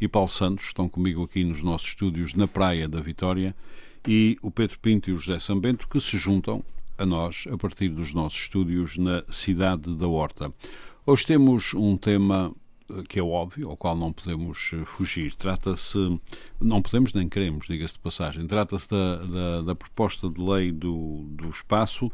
[0.00, 3.54] e Paulo Santos, estão comigo aqui nos nossos estúdios na Praia da Vitória,
[4.06, 6.62] e o Pedro Pinto e o José Sambento, que se juntam
[6.98, 10.52] a nós a partir dos nossos estúdios na cidade da Horta.
[11.06, 12.52] Hoje temos um tema
[13.08, 15.34] que é óbvio, ao qual não podemos fugir.
[15.34, 16.20] Trata-se,
[16.60, 21.24] não podemos nem queremos, diga-se de passagem, trata-se da, da, da, proposta de lei do,
[21.30, 22.12] do espaço,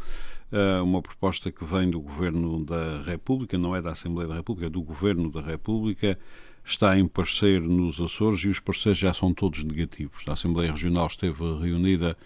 [0.82, 4.70] uma proposta que vem do Governo da República, não é da Assembleia da República, é
[4.70, 6.18] do Governo da República,
[6.64, 10.24] está em parecer nos Açores e os pareceres já são todos negativos.
[10.28, 12.16] A Assembleia Regional esteve reunida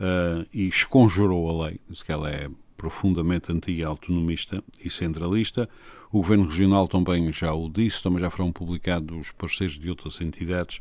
[0.00, 5.68] uh, e esconjurou a lei, diz que ela é profundamente anti-autonomista e centralista.
[6.12, 10.20] O Governo Regional também já o disse, também já foram publicados os pareceres de outras
[10.20, 10.80] entidades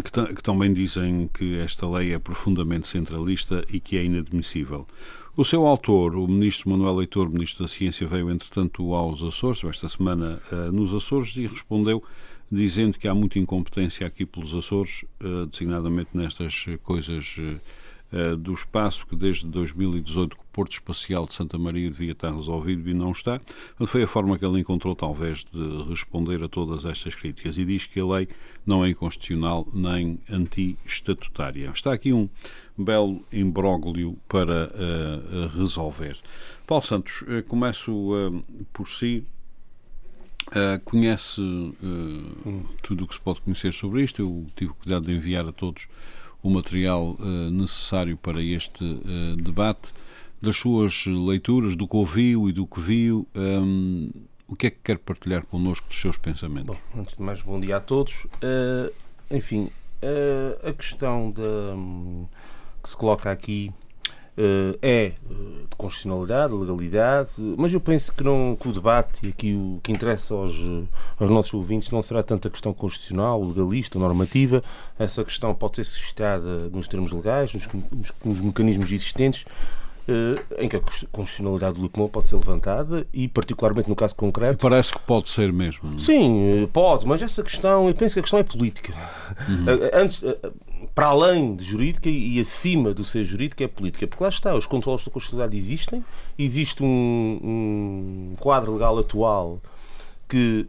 [0.00, 4.86] que, que também dizem que esta lei é profundamente centralista e que é inadmissível.
[5.34, 9.88] O seu autor, o ministro Manuel Leitor, ministro da Ciência, veio entretanto aos Açores, esta
[9.88, 12.04] semana uh, nos Açores, e respondeu
[12.50, 17.38] dizendo que há muita incompetência aqui pelos Açores, uh, designadamente nestas coisas
[18.12, 22.34] uh, uh, do espaço, que desde 2018 o Porto Espacial de Santa Maria devia estar
[22.34, 23.40] resolvido e não está.
[23.86, 27.86] Foi a forma que ele encontrou, talvez, de responder a todas estas críticas e diz
[27.86, 28.28] que a lei
[28.66, 31.70] não é inconstitucional nem anti-estatutária.
[31.74, 32.28] Está aqui um
[32.76, 36.16] belo imbróglio para uh, resolver.
[36.66, 39.24] Paulo Santos, uh, começo por si.
[40.48, 44.20] Uh, conhece uh, tudo o que se pode conhecer sobre isto.
[44.20, 45.86] Eu tive cuidado de enviar a todos
[46.42, 49.92] o material uh, necessário para este uh, debate,
[50.40, 53.26] das suas leituras, do que ouviu e do que viu.
[53.34, 54.10] Um,
[54.48, 56.76] o que é que quer partilhar connosco dos seus pensamentos?
[56.94, 58.24] Bom, antes de mais, bom dia a todos.
[58.24, 58.92] Uh,
[59.30, 59.70] enfim,
[60.68, 62.26] a questão de, um,
[62.82, 63.81] que se coloca aqui Uh,
[64.80, 69.54] é uh, de constitucionalidade, legalidade, mas eu penso que, não, que o debate e aqui
[69.54, 70.54] o que interessa aos,
[71.18, 74.62] aos nossos ouvintes não será tanto a questão constitucional, legalista, normativa.
[74.98, 79.44] Essa questão pode ser suscitada nos termos legais, nos, nos, nos mecanismos existentes,
[80.58, 84.58] em que a constitucionalidade do LUCMO pode ser levantada e, particularmente no caso concreto.
[84.58, 85.98] Parece que pode ser mesmo.
[86.00, 88.92] Sim, pode, mas essa questão, eu penso que a questão é política.
[89.48, 89.66] Uhum.
[89.92, 90.24] Antes,
[90.94, 94.06] para além de jurídica e acima do ser jurídica é política.
[94.06, 96.04] Porque lá está, os controles da constitucionalidade existem,
[96.38, 99.60] existe um, um quadro legal atual
[100.28, 100.66] que,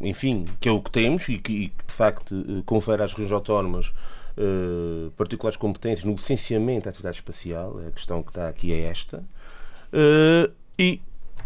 [0.00, 3.32] enfim, que é o que temos e que, e que de facto confere às regiões
[3.32, 3.92] autónomas
[4.38, 7.78] uh, particulares competências no licenciamento da atividade espacial.
[7.86, 9.22] A questão que está aqui é esta.
[10.78, 11.00] e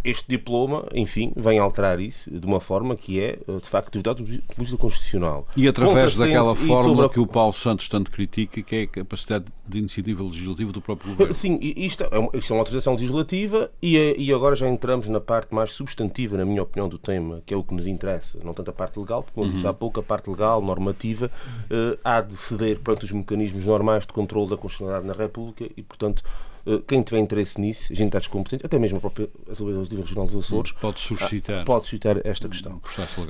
[0.05, 4.25] este diploma, enfim, vem alterar isso de uma forma que é, de facto, duvidado do
[4.25, 5.47] ponto de vista constitucional.
[5.57, 7.09] E através daquela forma a...
[7.09, 11.13] que o Paulo Santos tanto critica, que é a capacidade de iniciativa legislativa do próprio
[11.13, 11.35] governo.
[11.35, 15.21] Sim, isto é uma, isto é uma autorização legislativa e, e agora já entramos na
[15.21, 18.39] parte mais substantiva, na minha opinião, do tema, que é o que nos interessa.
[18.43, 19.53] Não tanto a parte legal, porque, como uhum.
[19.53, 21.31] disse há pouco, a parte legal, normativa,
[21.71, 25.83] uh, há de ceder perante os mecanismos normais de controle da constitucionalidade na República e,
[25.83, 26.48] portanto, eh,
[26.87, 30.73] quem tiver interesse nisso, entidades competentes, até mesmo a própria Assembleia Legislativa Regional dos Açores,
[30.73, 32.81] pode suscitar, pode suscitar esta questão.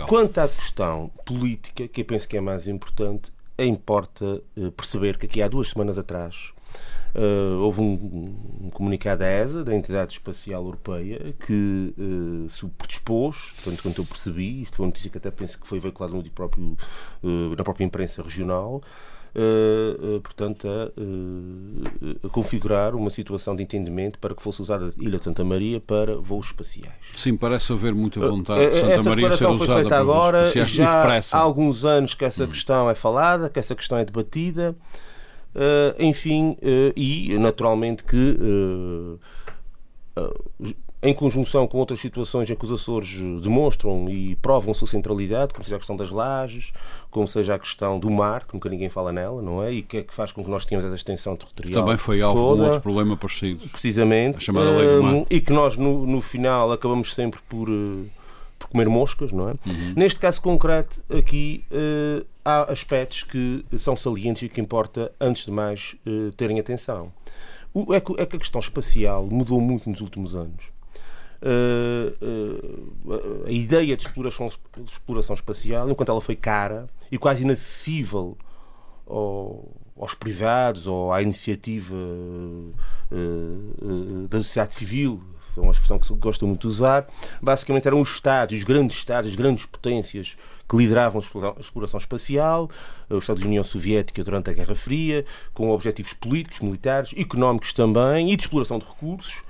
[0.08, 5.26] Quanto à questão política, que eu penso que é mais importante, importa eh, perceber que
[5.26, 6.52] aqui há duas semanas atrás
[7.14, 7.94] Uh, houve um,
[8.64, 14.04] um, comunicado da ESA, da Entidade Espacial Europeia, que uh, se predispôs, tanto quanto eu
[14.04, 16.76] percebi, isto foi uma notícia que até penso que foi veiculada no próprio,
[17.22, 18.82] uh, na própria imprensa regional,
[20.22, 25.18] portanto, a, uh, a, configurar uma situação de entendimento para que fosse usada a Ilha
[25.18, 26.94] de Santa Maria para voos espaciais.
[27.14, 30.38] Sim, parece haver muita vontade de Santa essa Maria ser usada foi feita para agora,
[30.40, 31.28] voos espaciais.
[31.30, 32.48] Já há alguns anos que essa hum.
[32.48, 34.76] questão é falada, que essa questão é debatida.
[35.98, 36.56] enfim,
[36.96, 38.36] e naturalmente que
[41.00, 45.54] em conjunção com outras situações em que os Açores demonstram e provam a sua centralidade,
[45.54, 46.72] como seja a questão das lajes,
[47.10, 49.72] como seja a questão do mar, que nunca ninguém fala nela, não é?
[49.72, 51.84] E que é que faz com que nós tenhamos essa extensão territorial.
[51.84, 53.68] Também foi alvo toda, de um outro problema parecido.
[53.68, 54.38] Precisamente.
[54.38, 55.14] A chamada lei do mar.
[55.14, 58.04] Hum, e que nós, no, no final, acabamos sempre por, uh,
[58.58, 59.52] por comer moscas, não é?
[59.52, 59.94] Uhum.
[59.94, 65.52] Neste caso concreto, aqui uh, há aspectos que são salientes e que importa, antes de
[65.52, 67.12] mais, uh, terem atenção.
[67.72, 70.76] O, é, que, é que a questão espacial mudou muito nos últimos anos.
[71.40, 77.44] Uh, uh, a ideia de exploração, de exploração espacial, enquanto ela foi cara e quase
[77.44, 78.36] inacessível
[79.06, 82.74] ao, aos privados ou à iniciativa uh,
[84.28, 85.22] da sociedade civil,
[85.56, 87.06] é uma expressão que gosto muito de usar,
[87.40, 90.36] basicamente eram os Estados, os grandes Estados, as grandes potências
[90.68, 92.70] que lideravam a exploração espacial,
[93.08, 95.24] os Estados da União Soviética durante a Guerra Fria,
[95.54, 99.42] com objetivos políticos, militares, económicos também e de exploração de recursos.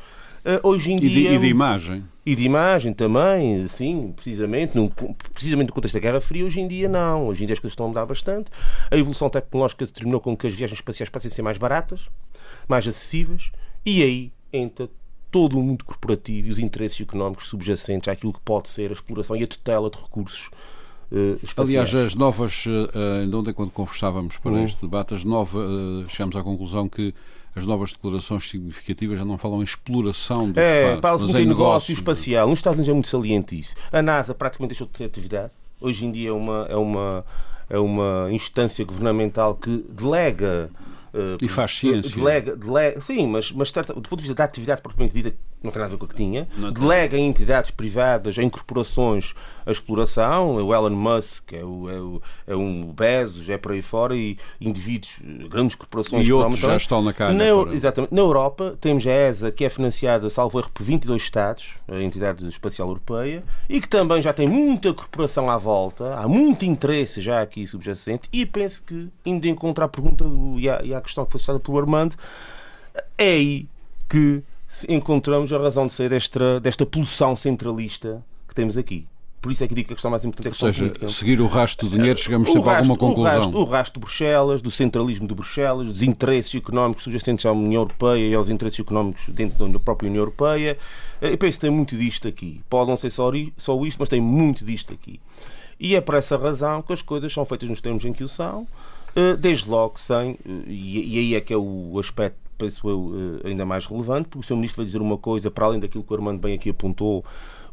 [0.63, 1.11] Hoje em dia...
[1.11, 4.91] E de, e de imagem e de imagem também, sim, precisamente, no,
[5.33, 7.29] precisamente no contexto da Guerra Fria, hoje em dia não.
[7.29, 8.51] Hoje em dia as coisas estão a mudar bastante.
[8.91, 12.03] A evolução tecnológica determinou com que as viagens espaciais passem a ser mais baratas,
[12.69, 13.51] mais acessíveis,
[13.83, 14.91] e aí entra
[15.31, 19.35] todo o mundo corporativo e os interesses económicos subjacentes àquilo que pode ser a exploração
[19.35, 20.51] e a tutela de recursos
[21.11, 24.65] Uh, Aliás, as novas, uh, ainda ontem quando conversávamos para uhum.
[24.65, 27.15] este debate, as novas, uh, chegamos à conclusão que
[27.59, 31.03] as novas declarações significativas já não falam em exploração do é, espaço.
[31.03, 32.49] Fala-se muito em negócio espacial.
[32.49, 33.75] Nos Estados Unidos é muito saliente isso.
[33.93, 35.53] A NASA praticamente deixou de ter atividade.
[35.81, 37.25] Hoje em dia é uma, é uma,
[37.69, 40.71] é uma instância governamental que delega
[41.41, 42.15] e faz ciência.
[42.15, 45.81] Delega, delega, sim, mas, mas do ponto de vista da atividade propriamente dita, não tem
[45.81, 46.49] nada a ver com o que tinha.
[46.57, 47.25] Não delega tem.
[47.25, 49.35] em entidades privadas, em corporações,
[49.67, 50.57] a exploração.
[50.57, 54.39] O Elon Musk, é, o, é, o, é um Bezos, é por aí fora, e
[54.61, 55.19] indivíduos,
[55.51, 56.27] grandes corporações.
[56.27, 57.33] E outros já estão na cara.
[57.33, 58.15] Na, Exatamente.
[58.15, 62.47] Na Europa, temos a ESA, que é financiada, salvo erro, por 22 Estados, a Entidade
[62.49, 67.43] Espacial Europeia, e que também já tem muita corporação à volta, há muito interesse já
[67.43, 71.33] aqui subjacente, e penso que, indo encontrar a pergunta do, e, a, a questão que
[71.33, 72.17] foi citada pelo Armando,
[73.17, 73.69] é aí
[74.09, 74.43] que
[74.89, 79.07] encontramos a razão de ser desta, desta poluição centralista que temos aqui.
[79.41, 80.87] Por isso é que digo que a questão mais importante é a questão Ou seja,
[80.87, 81.09] política.
[81.09, 83.37] seguir o rastro do dinheiro, chegamos sempre a alguma conclusão.
[83.37, 87.53] O rastro, o rastro de Bruxelas, do centralismo de Bruxelas, dos interesses económicos subjacentes à
[87.53, 90.77] União Europeia e aos interesses económicos dentro da própria União Europeia.
[91.21, 92.61] Eu penso que tem muito disto aqui.
[92.69, 95.21] Pode não ser só, só isto, mas tem muito disto aqui.
[95.79, 98.29] E é por essa razão que as coisas são feitas nos termos em que o
[98.29, 98.67] são, eh,
[99.39, 103.13] desde logo sem, eh, e aí é que é o aspecto penso eu,
[103.45, 104.57] eh, ainda mais relevante, porque o Sr.
[104.57, 107.25] Ministro vai dizer uma coisa, para além daquilo que o Armando bem aqui apontou,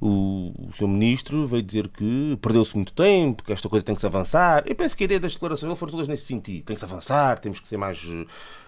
[0.06, 0.88] o, o Sr.
[0.88, 4.64] Ministro veio dizer que perdeu-se muito tempo, que esta coisa tem que se avançar.
[4.66, 6.64] Eu penso que a ideia das declarações ele foram todas nesse sentido.
[6.66, 8.00] Tem que se avançar, temos que ser mais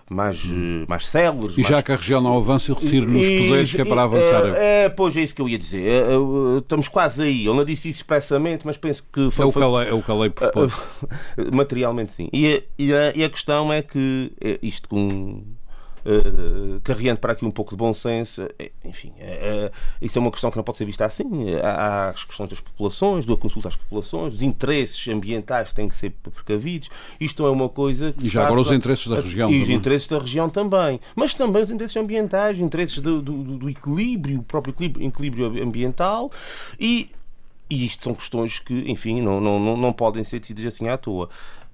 [0.10, 0.42] mais,
[0.88, 1.58] mais céleres.
[1.58, 1.86] E já mais...
[1.86, 4.56] que a região não avança, retire-nos poderes que é para avançar.
[4.56, 5.86] É, é, pois é isso que eu ia dizer.
[5.86, 7.46] É, é, estamos quase aí.
[7.46, 9.46] Ele não disse isso expressamente, mas penso que foi.
[9.46, 10.74] É o que a lei, é o que a lei propôs.
[11.52, 12.30] Materialmente, sim.
[12.32, 14.32] E e, a, e a questão é que
[14.62, 15.44] isto com
[16.08, 19.72] uh, carregando para aqui um pouco de bom senso, eh, enfim, uh,
[20.02, 21.28] isso é uma questão que não pode ser vista assim.
[21.62, 26.12] Há, as questões das populações, da consulta às populações, os interesses ambientais têm que ser
[26.12, 26.90] precavidos.
[27.20, 28.28] Isto não é uma coisa que.
[28.28, 29.52] E já agora os interesses da região.
[29.52, 31.00] E os interesses da região também.
[31.16, 36.32] Mas também os interesses ambientais, interesses do, do, do equilíbrio, o próprio equilíbrio, equilíbrio ambiental
[36.80, 37.10] e
[37.70, 41.30] e isto são questões que, enfim, não, não, não podem ser decididas assim à toa.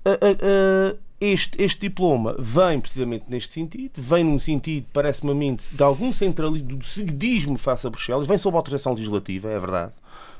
[0.05, 5.35] Uh, uh, uh, este, este diploma vem precisamente neste sentido, vem num sentido, parece-me a
[5.35, 9.93] mim, de algum centralismo, do seguidismo face a Bruxelas, vem sob autorização legislativa, é verdade.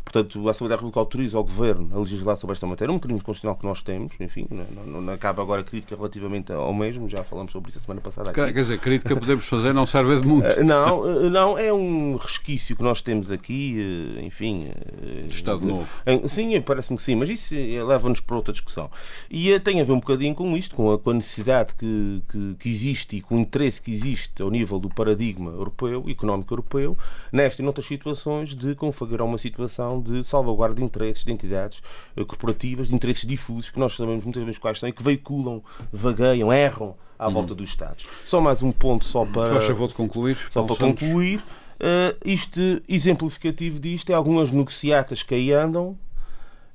[0.03, 3.23] Portanto, a Assembleia da República autoriza ao Governo a legislar sobre esta matéria, um mecanismo
[3.23, 7.09] constitucional que nós temos, enfim, não, não, não acaba agora a crítica relativamente ao mesmo,
[7.09, 8.29] já falamos sobre isso a semana passada.
[8.29, 8.53] Aqui.
[8.53, 10.45] Quer dizer, crítica podemos fazer não serve de muito.
[10.45, 14.71] Eh, não, eh, não, é um resquício que nós temos aqui, eh, enfim.
[15.27, 15.87] Estado Novo.
[16.27, 18.89] Sim, parece-me que sim, mas isso leva-nos para outra discussão.
[19.29, 22.55] E tem a ver um bocadinho com isto, com a, com a necessidade que, que,
[22.59, 26.97] que, existe e com o interesse que existe ao nível do paradigma europeu, económico europeu,
[27.31, 31.81] nesta e noutras situações, de configurar uma situação de salvaguarda de interesses de entidades
[32.15, 35.61] eh, corporativas, de interesses difusos, que nós sabemos muitas vezes quais são e que veiculam,
[35.91, 37.33] vagueiam, erram à uhum.
[37.33, 38.05] volta dos Estados.
[38.25, 39.47] Só mais um ponto só para.
[39.47, 40.37] Faz favor de concluir.
[40.51, 41.07] Só para Santos.
[41.07, 41.39] concluir.
[41.39, 45.97] Uh, isto, exemplificativo disto é algumas negociatas que aí andam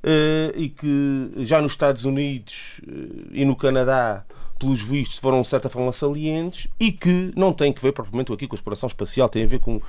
[0.02, 4.24] uh, e que já nos Estados Unidos uh, e no Canadá
[4.58, 8.46] pelos vistos, foram de certa forma salientes e que não têm que ver propriamente aqui
[8.46, 9.80] com a exploração espacial, tem a ver com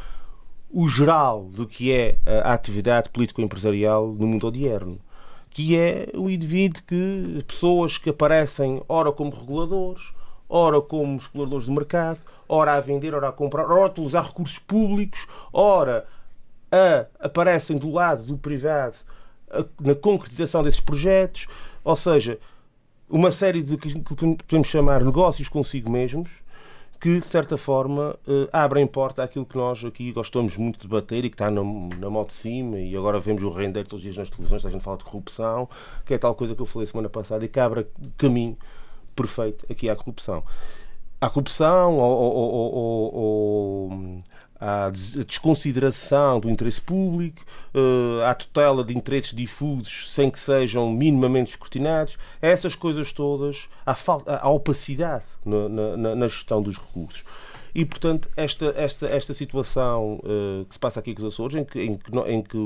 [0.72, 5.00] o geral do que é a atividade político-empresarial no mundo odierno,
[5.50, 10.14] que é o indivíduo que pessoas que aparecem ora como reguladores,
[10.48, 14.60] ora como exploradores de mercado, ora a vender, ora a comprar, ora a utilizar recursos
[14.60, 16.08] públicos, ora
[16.72, 18.98] a, aparecem do lado do privado
[19.80, 21.48] na concretização desses projetos,
[21.84, 22.40] ou seja,
[23.10, 26.30] uma série de que podemos chamar negócios consigo mesmos,
[27.00, 31.24] que, de certa forma, uh, abrem porta àquilo que nós aqui gostamos muito de debater
[31.24, 34.03] e que está na, na moto de cima e agora vemos o render todos os
[34.03, 35.70] dias nas televisões, a gente fala de corrupção,
[36.06, 37.88] que é tal coisa que eu falei semana passada e que abre
[38.18, 38.58] caminho
[39.15, 40.44] perfeito aqui à corrupção.
[41.22, 42.74] À corrupção, ou, ou,
[43.13, 44.24] ou,
[44.60, 44.92] à
[45.25, 47.42] desconsideração do interesse público,
[47.74, 53.96] uh, à tutela de interesses difusos sem que sejam minimamente escrutinados, essas coisas todas, à,
[53.96, 57.24] falta, à opacidade na, na, na gestão dos recursos.
[57.74, 61.63] E, portanto, esta, esta, esta situação uh, que se passa aqui com os Açores, em
[61.63, 62.58] que, em que, em que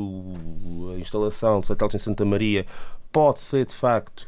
[0.96, 2.66] a instalação de satélites em Santa Maria
[3.12, 4.26] pode ser, de facto,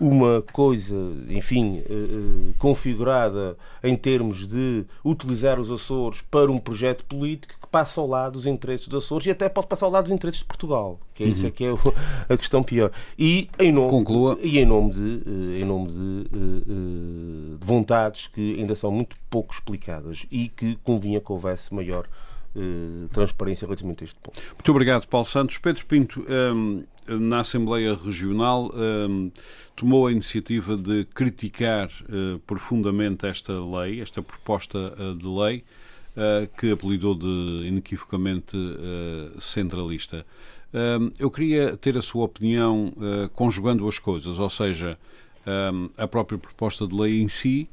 [0.00, 0.94] uma coisa,
[1.28, 7.68] enfim, eh, eh, configurada em termos de utilizar os Açores para um projeto político que
[7.68, 10.40] passa ao lado dos interesses dos Açores e até pode passar ao lado dos interesses
[10.40, 11.32] de Portugal, que é uhum.
[11.32, 11.68] isso é que é
[12.28, 12.90] a questão pior.
[13.18, 14.38] E em nome, Conclua.
[14.42, 19.54] E em nome, de, eh, em nome de, de vontades que ainda são muito pouco
[19.54, 22.06] explicadas e que convinha que houvesse maior
[23.10, 24.40] transparência relativamente a este ponto.
[24.52, 25.58] Muito obrigado, Paulo Santos.
[25.58, 26.24] Pedro Pinto,
[26.54, 29.30] um, na Assembleia Regional um,
[29.76, 35.64] tomou a iniciativa de criticar uh, profundamente esta lei, esta proposta uh, de lei,
[36.16, 38.56] uh, que apelidou de inequivocamente
[39.38, 40.24] centralista.
[40.72, 42.92] Hum, eu queria ter a sua opinião
[43.34, 44.98] conjugando as coisas, ou seja,
[45.46, 47.68] um, a própria proposta de lei em si,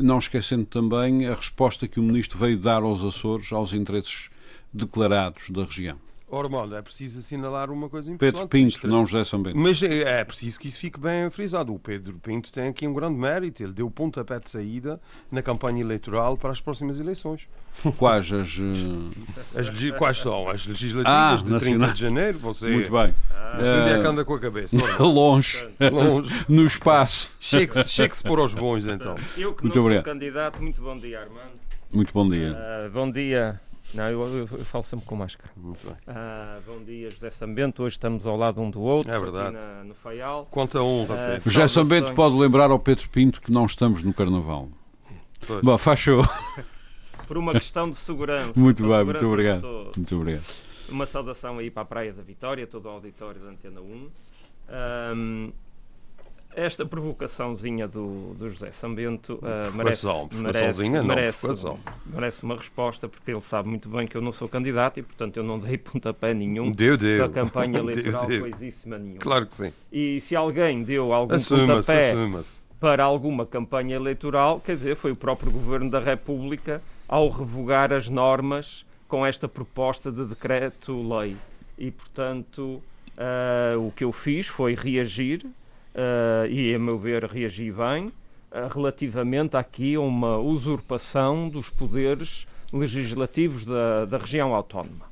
[0.00, 4.30] não esquecendo também a resposta que o Ministro veio dar aos Açores, aos interesses
[4.72, 5.98] declarados da região.
[6.28, 8.32] Ora, bom, é preciso assinalar uma coisa importante.
[8.32, 8.90] Pedro Pinto, é...
[8.90, 9.56] não José São Bento.
[9.56, 11.72] Mas é, é, preciso que isso fique bem frisado.
[11.72, 13.62] O Pedro Pinto tem aqui um grande mérito.
[13.62, 17.48] Ele deu o pontapé de saída na campanha eleitoral para as próximas eleições.
[17.96, 18.58] Quais as...
[18.58, 20.48] Eh, as quais são?
[20.48, 21.78] As legislativas ah, de nacional.
[21.78, 22.38] 30 de janeiro.
[22.38, 23.14] Você, Muito bem.
[23.56, 23.80] Você uh...
[23.82, 24.76] onde é que anda com a cabeça?
[24.98, 25.68] longe.
[25.92, 26.44] longe.
[26.48, 27.30] no espaço.
[27.38, 29.14] Chegue-se chegue por aos bons, então.
[29.36, 30.04] Eu que muito não obrigado.
[30.04, 31.66] sou candidato, muito bom dia, Armando.
[31.92, 32.56] Muito bom dia.
[32.84, 33.60] Uh, bom dia
[33.96, 35.50] não, eu, eu, eu, falo sempre com máscara.
[35.56, 35.96] Muito bem.
[36.06, 37.82] Ah, bom dia, José Sambento.
[37.82, 39.12] Hoje estamos ao lado um do outro.
[39.12, 39.54] É verdade.
[39.54, 40.46] Na, no Faial.
[40.50, 44.12] Quanto a honra, ah, José Sambento pode lembrar ao Pedro Pinto que não estamos no
[44.12, 44.68] Carnaval.
[45.46, 45.62] Pois.
[45.62, 46.22] Bom, faz show.
[47.26, 48.52] Por uma questão de segurança.
[48.58, 49.90] Muito bem, muito obrigado.
[49.96, 50.44] Muito obrigado.
[50.88, 54.10] Uma saudação aí para a Praia da Vitória, todo o auditório da Antena 1.
[55.14, 55.52] Um,
[56.56, 61.66] esta provocaçãozinha do, do José Sambento uh, merece, merece, não, merece,
[62.06, 65.36] merece uma resposta, porque ele sabe muito bem que eu não sou candidato e, portanto,
[65.36, 67.18] eu não dei pontapé nenhum deu, deu.
[67.18, 68.40] para a campanha eleitoral, deu, deu.
[68.40, 69.20] coisíssima nenhuma.
[69.20, 69.72] Claro que sim.
[69.92, 72.14] E se alguém deu algum assuma pontapé
[72.80, 78.08] para alguma campanha eleitoral, quer dizer, foi o próprio Governo da República ao revogar as
[78.08, 81.36] normas com esta proposta de decreto-lei.
[81.78, 82.82] E, portanto,
[83.18, 85.46] uh, o que eu fiz foi reagir
[85.96, 88.12] uh, e, a meu ver, reagi bem, uh,
[88.72, 95.06] relativamente aqui a uma usurpação dos poderes legislativos da, da região autónoma.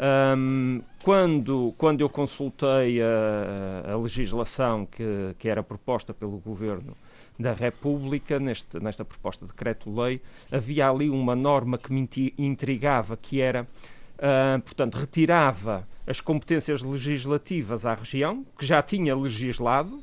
[0.00, 6.96] Um, quando, quando eu consultei a, a legislação que, que, era proposta pelo Governo
[7.38, 13.40] da República, neste, nesta proposta de decreto-lei, havia ali uma norma que me intrigava, que
[13.40, 20.02] era, uh, portanto, retirava as competências legislativas à região, que já tinha legislado,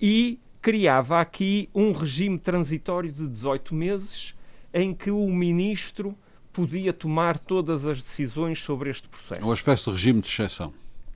[0.00, 4.34] e criava aqui um regime transitório de 18 meses
[4.72, 6.16] em que o ministro
[6.52, 9.44] podia tomar todas as decisões sobre este processo.
[9.44, 10.72] Uma espécie de regime de exceção.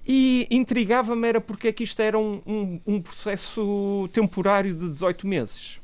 [0.07, 5.27] E intrigava-me era porque é que isto era um, um, um processo temporário de 18
[5.27, 5.81] meses.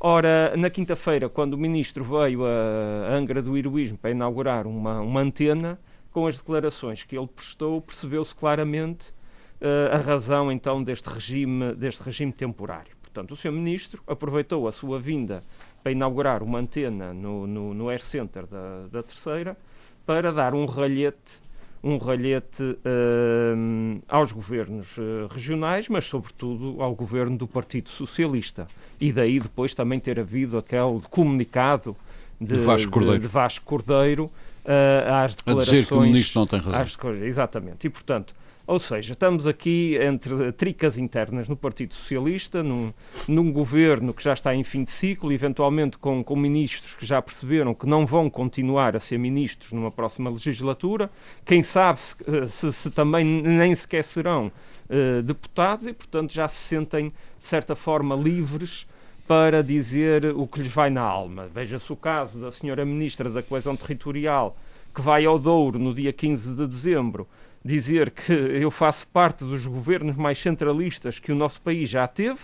[0.00, 5.20] Ora, na quinta-feira, quando o ministro veio a Angra do Heroísmo para inaugurar uma, uma
[5.20, 5.78] antena,
[6.12, 9.12] com as declarações que ele prestou, percebeu-se claramente
[9.60, 12.96] uh, a razão então deste regime, deste regime temporário.
[13.02, 13.52] Portanto, o Sr.
[13.52, 15.42] Ministro aproveitou a sua vinda
[15.82, 19.56] para inaugurar uma antena no, no, no Air Center da, da Terceira
[20.04, 21.48] para dar um ralhete
[21.82, 28.66] um ralhete uh, aos governos uh, regionais, mas sobretudo ao governo do Partido Socialista.
[29.00, 31.96] E daí depois também ter havido aquele comunicado
[32.40, 35.68] de, de Vasco Cordeiro, de, de Vasco Cordeiro uh, às declarações...
[35.68, 36.80] A dizer que o ministro não tem razão.
[36.80, 37.86] Às, exatamente.
[37.86, 38.34] E, portanto,
[38.68, 42.92] ou seja, estamos aqui entre tricas internas no Partido Socialista, num,
[43.26, 47.22] num governo que já está em fim de ciclo, eventualmente com, com ministros que já
[47.22, 51.10] perceberam que não vão continuar a ser ministros numa próxima legislatura,
[51.46, 54.52] quem sabe se, eh, se, se também nem sequer serão
[54.90, 57.10] uh, deputados e, portanto, já se sentem,
[57.40, 58.86] de certa forma, livres
[59.26, 61.48] para dizer o que lhes vai na alma.
[61.54, 64.54] Veja-se o caso da senhora Ministra da Coesão Territorial,
[64.94, 67.26] que vai ao Douro no dia 15 de dezembro
[67.68, 72.40] dizer que eu faço parte dos governos mais centralistas que o nosso país já teve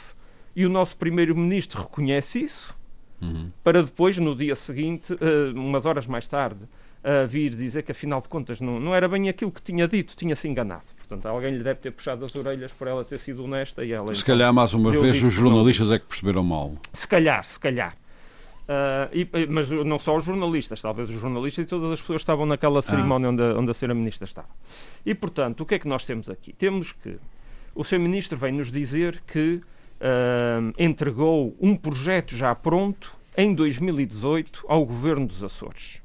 [0.54, 2.74] e o nosso primeiro-ministro reconhece isso,
[3.22, 3.50] uhum.
[3.62, 8.20] para depois, no dia seguinte, uh, umas horas mais tarde, uh, vir dizer que afinal
[8.20, 10.84] de contas não, não era bem aquilo que tinha dito, tinha-se enganado.
[10.98, 14.06] Portanto, alguém lhe deve ter puxado as orelhas por ela ter sido honesta e ela.
[14.08, 16.74] Se então, calhar, mais uma vez, os jornalistas é que perceberam mal.
[16.92, 17.96] Se calhar, se calhar.
[18.64, 22.46] Uh, e, mas não só os jornalistas, talvez os jornalistas e todas as pessoas estavam
[22.46, 23.32] naquela cerimónia ah.
[23.32, 24.48] onde, onde a senhora ministra estava.
[25.04, 26.52] E, portanto, o que é que nós temos aqui?
[26.54, 27.18] Temos que
[27.74, 34.64] o senhor ministro vem nos dizer que uh, entregou um projeto já pronto em 2018
[34.66, 36.00] ao governo dos Açores.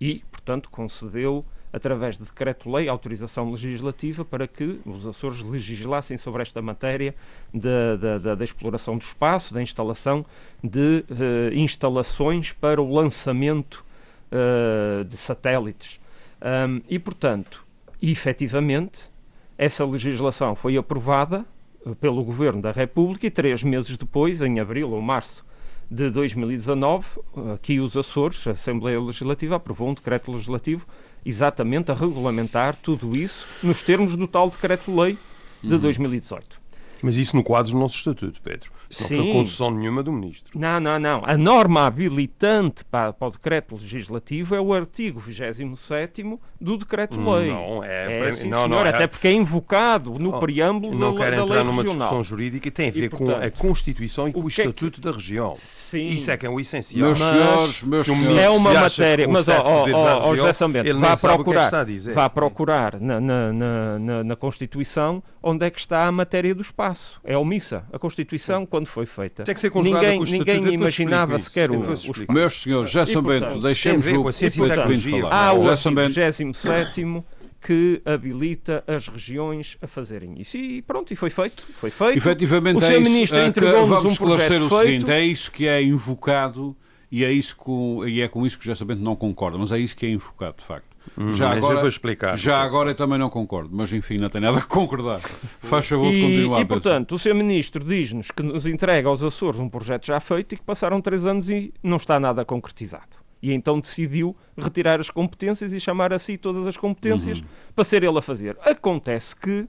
[0.00, 6.60] E, portanto, concedeu através de decreto-lei, autorização legislativa para que os Açores legislassem sobre esta
[6.60, 7.14] matéria
[7.52, 10.24] da, exploração do espaço, da instalação
[10.62, 13.84] de uh, instalações para o lançamento
[14.32, 16.00] uh, de satélites.
[16.42, 17.64] Um, e, portanto,
[18.02, 19.08] efetivamente,
[19.56, 21.44] essa legislação foi aprovada
[21.86, 25.44] eh, pelo Governo da República e três meses depois, em abril ou março
[25.90, 27.06] de 2019,
[27.52, 30.86] aqui os Açores, a Assembleia Legislativa, aprovou um decreto legislativo
[31.24, 35.18] exatamente a regulamentar tudo isso nos termos do tal decreto-lei
[35.62, 35.80] de uhum.
[35.80, 36.59] 2018.
[37.02, 38.70] Mas isso no quadro do nosso estatuto, Pedro.
[38.88, 39.16] Isso não Sim.
[39.16, 40.58] foi concessão nenhuma do Ministro.
[40.58, 41.22] Não, não, não.
[41.24, 47.50] A norma habilitante para, para o decreto legislativo é o artigo 27 do decreto-lei.
[47.50, 48.28] Não, é...
[48.28, 48.90] é sim, não, não, é...
[48.90, 52.68] Até porque é invocado no oh, preâmbulo não da, quero da entrar numa discussão jurídica
[52.68, 55.00] e tem a ver e, portanto, com a Constituição e com o, o é Estatuto
[55.00, 55.06] que...
[55.06, 55.54] da região.
[55.56, 56.08] Sim.
[56.08, 57.06] Isso é que é o essencial.
[57.06, 58.44] Meus senhores, meus senhores.
[58.44, 59.28] É uma matéria...
[59.28, 61.70] Mas, ó, ó, ó, José Sambento, vá procurar,
[62.12, 67.20] vá procurar na, na, na, na Constituição onde é que está a matéria do espaço.
[67.24, 67.84] É omissa.
[67.92, 72.62] A Constituição, quando foi feita que ser ninguém, com ninguém imaginava sequer o, o Meus
[72.62, 75.48] senhores, já São Bento, deixemos o Pedro falar.
[75.48, 77.24] Há o artigo 27
[77.62, 80.56] que habilita as regiões a fazerem isso.
[80.56, 81.62] E pronto, e foi feito.
[81.74, 82.16] Foi feito.
[82.16, 83.00] Efetivamente o é isso.
[83.02, 84.84] Ministro é, vamos um esclarecer o feito.
[84.84, 86.74] seguinte, é isso que é invocado
[87.12, 89.78] e é, isso com, e é com isso que já sabendo não concorda, mas é
[89.78, 90.89] isso que é invocado, de facto.
[91.16, 92.36] Uhum, já agora, vou explicar.
[92.36, 95.20] Já agora eu também não concordo, mas enfim, não tem nada a concordar.
[95.60, 96.60] Faz favor de continuar.
[96.60, 97.34] E, portanto, o Sr.
[97.34, 101.26] Ministro diz-nos que nos entrega aos Açores um projeto já feito e que passaram três
[101.26, 103.18] anos e não está nada concretizado.
[103.42, 107.46] E então decidiu retirar as competências e chamar a si todas as competências uhum.
[107.74, 108.56] para ser ele a fazer.
[108.60, 109.66] Acontece que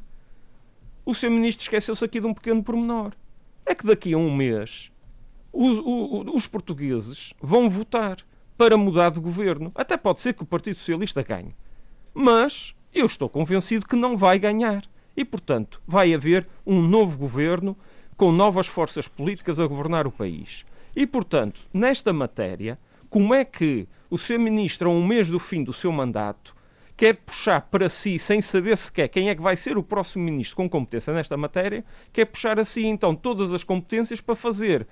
[1.05, 1.31] o Sr.
[1.31, 3.13] Ministro esqueceu-se aqui de um pequeno pormenor.
[3.65, 4.91] É que daqui a um mês
[5.53, 8.17] os, os, os portugueses vão votar
[8.61, 9.71] para mudar de governo.
[9.73, 11.55] Até pode ser que o Partido Socialista ganhe.
[12.13, 14.83] Mas eu estou convencido que não vai ganhar.
[15.17, 17.75] E, portanto, vai haver um novo governo
[18.15, 20.63] com novas forças políticas a governar o país.
[20.95, 22.77] E, portanto, nesta matéria,
[23.09, 26.55] como é que o seu ministro, a um mês do fim do seu mandato,
[26.95, 30.55] quer puxar para si, sem saber sequer quem é que vai ser o próximo ministro
[30.55, 34.85] com competência nesta matéria, quer puxar a si, então, todas as competências para fazer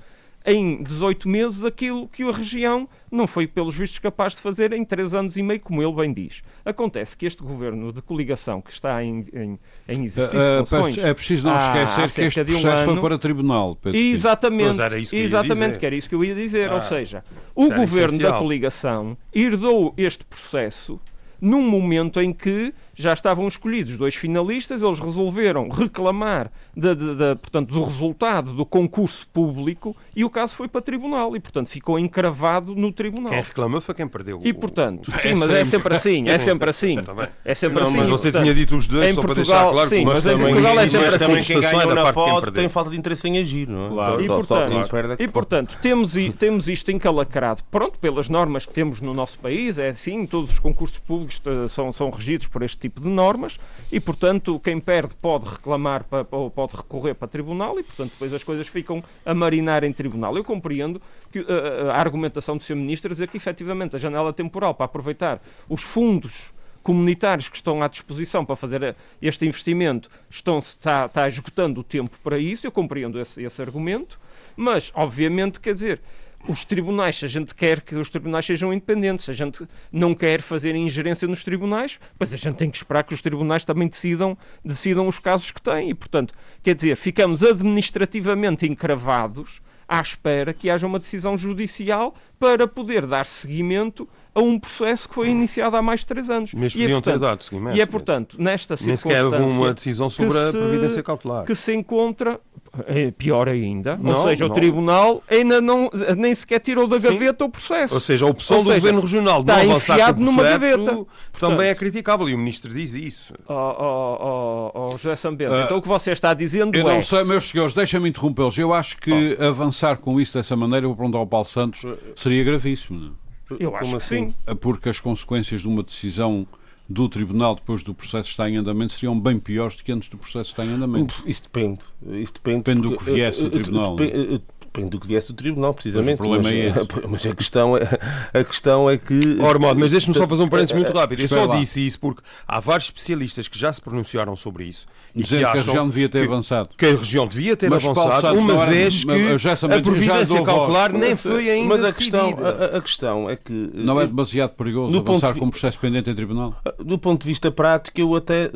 [0.45, 4.86] em 18 meses aquilo que a região não foi, pelos vistos, capaz de fazer em
[4.86, 6.41] 3 anos e meio, como ele bem diz.
[6.63, 10.97] Acontece que este governo de coligação que está em, em, em exercício uh, uh, funções,
[10.97, 13.75] É preciso não esquecer que este processo um ano, foi para tribunal.
[13.75, 16.69] Pedro exatamente, que exatamente, que era isso que eu ia dizer.
[16.69, 17.23] Ah, Ou seja,
[17.56, 18.32] o governo essencial.
[18.32, 20.99] da coligação herdou este processo
[21.41, 27.35] num momento em que já estavam escolhidos dois finalistas, eles resolveram reclamar de, de, de,
[27.35, 31.97] portanto, do resultado do concurso público e o caso foi para tribunal e, portanto, ficou
[31.97, 33.31] encravado no tribunal.
[33.31, 34.41] Quem reclamou foi quem perdeu.
[34.43, 36.97] E, portanto, sim, é mas é sempre assim, é sempre assim.
[37.45, 37.97] É sempre não, assim.
[37.97, 40.38] Mas você portanto, tinha dito os dois só Portugal, para deixar claro sim, mas, em
[40.38, 41.17] Portugal é sempre assim.
[41.19, 43.89] Também quem ganhou na pode tem falta de interesse em agir, não é?
[43.89, 44.21] Claro.
[44.21, 49.39] E, portanto, e, portanto temos, temos isto encalacrado, pronto, pelas normas que temos no nosso
[49.39, 53.08] país, é assim, todos os concursos públicos eh, são, são regidos por este tipo de
[53.08, 53.60] normas,
[53.91, 58.43] e, portanto, quem perde pode reclamar ou pode recorrer para tribunal e, portanto, depois as
[58.43, 60.36] coisas ficam a marinar em tribunal.
[60.38, 62.75] Eu compreendo que uh, a argumentação do Sr.
[62.75, 67.88] Ministro dizer que, efetivamente, a janela temporal para aproveitar os fundos comunitários que estão à
[67.88, 73.19] disposição para fazer este investimento estão, está, está esgotando o tempo para isso, eu compreendo
[73.19, 74.19] esse, esse argumento,
[74.56, 76.02] mas, obviamente, quer dizer,
[76.47, 80.15] os tribunais, se a gente quer que os tribunais sejam independentes, se a gente não
[80.15, 83.88] quer fazer ingerência nos tribunais, pois a gente tem que esperar que os tribunais também
[83.88, 85.89] decidam, decidam os casos que têm.
[85.89, 92.67] E, portanto, quer dizer, ficamos administrativamente encravados à espera que haja uma decisão judicial para
[92.67, 96.53] poder dar seguimento a um processo que foi iniciado há mais de três anos.
[96.53, 97.77] Mas podiam e é, portanto, ter dado seguimento.
[97.77, 99.09] E é, portanto, nesta circunstância...
[99.09, 101.45] Nem sequer houve uma decisão sobre a previdência cautelar.
[101.45, 102.39] Que se encontra
[102.85, 103.97] é pior ainda.
[103.97, 104.51] Não, Ou seja, não.
[104.51, 107.47] o Tribunal ainda não, nem sequer tirou da gaveta Sim.
[107.47, 107.93] o processo.
[107.93, 110.43] Ou seja, a opção Ou do seja, Governo Regional de não avançar com o numa
[110.43, 111.05] gaveta.
[111.39, 113.33] também é criticável e o Ministro diz isso.
[113.47, 116.91] Oh, oh, oh, oh José Sambento, uh, então o que você está dizendo eu é...
[116.91, 118.57] Eu não sei, meus senhores, deixa-me interrompê-los.
[118.57, 119.45] Eu acho que oh.
[119.45, 123.15] avançar com isso dessa maneira, vou perguntar ao Paulo Santos, seria gravíssimo.
[123.59, 124.29] Eu acho Como que assim?
[124.29, 124.55] sim.
[124.55, 126.45] Porque as consequências de uma decisão
[126.88, 130.17] do Tribunal depois do processo estar em andamento seriam bem piores do que antes do
[130.17, 131.23] processo estar em andamento.
[131.25, 131.79] Isso depende.
[132.01, 133.95] Isso depende, depende porque, do que viesse do Tribunal.
[133.95, 136.19] Depende, Depende do que viesse do tribunal, precisamente.
[136.19, 137.08] Mas o problema mas, é esse.
[137.08, 137.99] Mas a questão é,
[138.34, 139.39] a questão é que.
[139.39, 141.21] Ormond, mas deixe-me só fazer um parênteses muito rápido.
[141.21, 144.86] Eu só disse isso porque há vários especialistas que já se pronunciaram sobre isso.
[145.15, 146.69] E Dizendo que, que a região devia ter que, avançado.
[146.77, 151.49] Que a região devia ter mas avançado, uma vez que a providência cautelar nem foi
[151.49, 153.71] ainda Mas a questão, a, a, questão é que...
[153.73, 156.55] Não é demasiado perigoso avançar com um processo pendente em tribunal?
[156.77, 158.51] Do ponto de vista prático, eu até,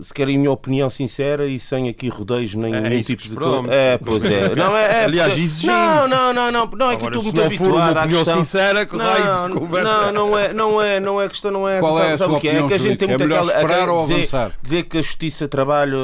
[0.00, 3.36] se querem a minha opinião sincera e sem aqui rodeios nem é, nenhum tipo de
[3.36, 3.70] coisa...
[3.70, 4.54] É, pois é.
[4.56, 5.76] Não, é, é Aliás, exigimos.
[5.76, 8.36] Não, não, não, não, não é que estou muito habituado à questão...
[8.38, 10.12] sincera, que não, conversa.
[10.12, 12.48] Não, não é, não é, não é questão, não é Qual é a sua que
[12.48, 12.58] é?
[12.58, 13.52] É que a gente tem muito aquela...
[13.52, 14.52] Esperar ou avançar?
[14.62, 15.96] Dizer que a justiça trabalha,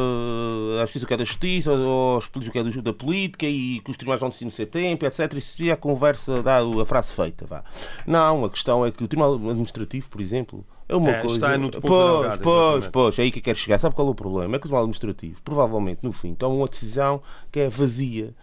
[0.81, 3.91] a justiça que é da justiça, ou os políticos que é da política e que
[3.91, 5.33] os tribunais vão decidir no seu tempo, etc.
[5.35, 7.63] Isso seria a conversa, dá a frase feita, vá.
[8.07, 11.37] Não, a questão é que o Tribunal Administrativo, por exemplo, é uma é, coisa.
[11.37, 13.79] Está no pois, pois, pois, é aí que eu quero chegar.
[13.79, 14.57] Sabe qual é o problema?
[14.57, 18.35] É que o Tribunal Administrativo, provavelmente, no fim, toma uma decisão que é vazia.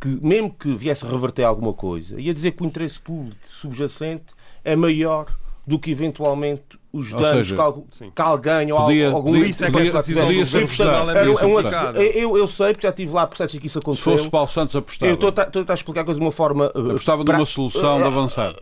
[0.00, 4.34] Que, mesmo que viesse a reverter alguma coisa, ia dizer que o interesse público subjacente
[4.64, 5.26] é maior
[5.66, 9.70] do que eventualmente os danos seja, que, que alguém ou podia, algum podia, isso é
[9.70, 10.68] podia ser
[12.14, 14.12] eu, eu sei, porque já estive lá processos que isso aconteceu.
[14.12, 15.10] Se fosse Paulo Santos apostava.
[15.10, 16.70] Eu estou a, estou a explicar a coisa de uma forma.
[16.74, 18.54] Uh, apostava pra, numa solução uh, de avançar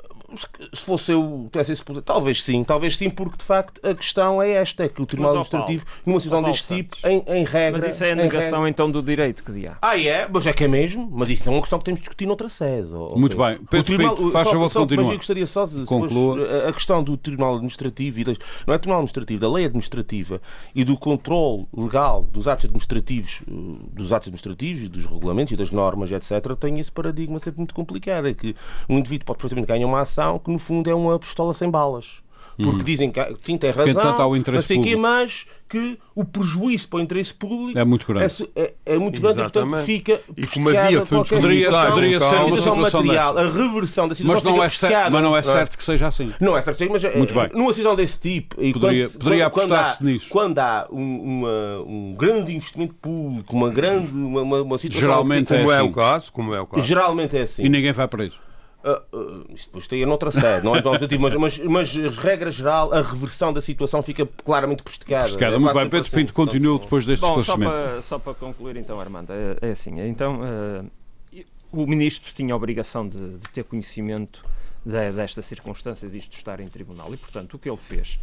[0.72, 4.42] se fosse eu tivesse esse poder, talvez sim, talvez sim, porque de facto a questão
[4.42, 7.44] é esta: é que o Tribunal mas, Administrativo, Paulo, numa situação deste tipo, em, em,
[7.44, 7.80] regra.
[7.80, 8.68] Mas isso é a negação regra...
[8.68, 9.76] então do direito que dia.
[9.80, 10.28] Ah, é?
[10.32, 12.26] Mas é que é mesmo, mas isso não é uma questão que temos de discutir
[12.26, 12.88] noutra sede.
[13.14, 15.02] Muito bem, Pedro tribunal, Pinto, faz favor de continuar.
[15.04, 16.68] Mas eu gostaria só de Conclua.
[16.68, 20.40] a questão do Tribunal Administrativo, e das, não é Tribunal Administrativo, da lei administrativa
[20.74, 23.52] e do controle legal dos atos administrativos, eh,
[23.92, 27.74] dos atos administrativos e dos regulamentos e das normas, etc., tem esse paradigma sempre muito
[27.74, 28.28] complicado.
[28.28, 28.54] É que
[28.88, 32.22] um indivíduo pode perfeitamente ganhar uma ação que no fundo é uma pistola sem balas.
[32.56, 32.84] Porque hum.
[32.84, 37.32] dizem que sim, tem razão, mas, sei que, mas que o prejuízo para o interesse
[37.32, 38.50] público é muito grande.
[38.54, 42.26] É, é, é muito grande e, portanto, fica e como havia fundos comunitários poderia ser
[42.26, 45.78] uma situação material, a reversão da situação mas não é certo, Mas não é certo
[45.78, 46.30] que seja assim.
[46.38, 47.48] Não é certo, mas muito bem.
[47.54, 48.62] numa situação desse tipo...
[48.62, 50.26] E poderia quando, poderia apostar-se nisso.
[50.28, 55.00] Quando há um, uma, um grande investimento público, uma grande uma, uma, uma situação...
[55.00, 55.86] Geralmente é como é, assim.
[55.86, 56.86] é o caso, como é o caso.
[56.86, 57.64] Geralmente é assim.
[57.64, 58.38] E ninguém vai para isso.
[58.84, 62.92] Uh, uh, isso depois tem noutra sede, não é objetivo, mas, mas, mas, regra geral,
[62.92, 64.82] a reversão da situação fica claramente.
[64.82, 65.88] Prejudicada, é muito bem.
[65.88, 67.72] Pedro Pinto continua depois deste Bom, esclarecimento.
[67.72, 70.00] Só para, só para concluir, então, Armando, é, é assim.
[70.00, 70.90] Então, uh,
[71.70, 74.44] o Ministro tinha a obrigação de, de ter conhecimento
[74.84, 78.18] de, desta circunstância, disto estar em tribunal, e, portanto, o que ele fez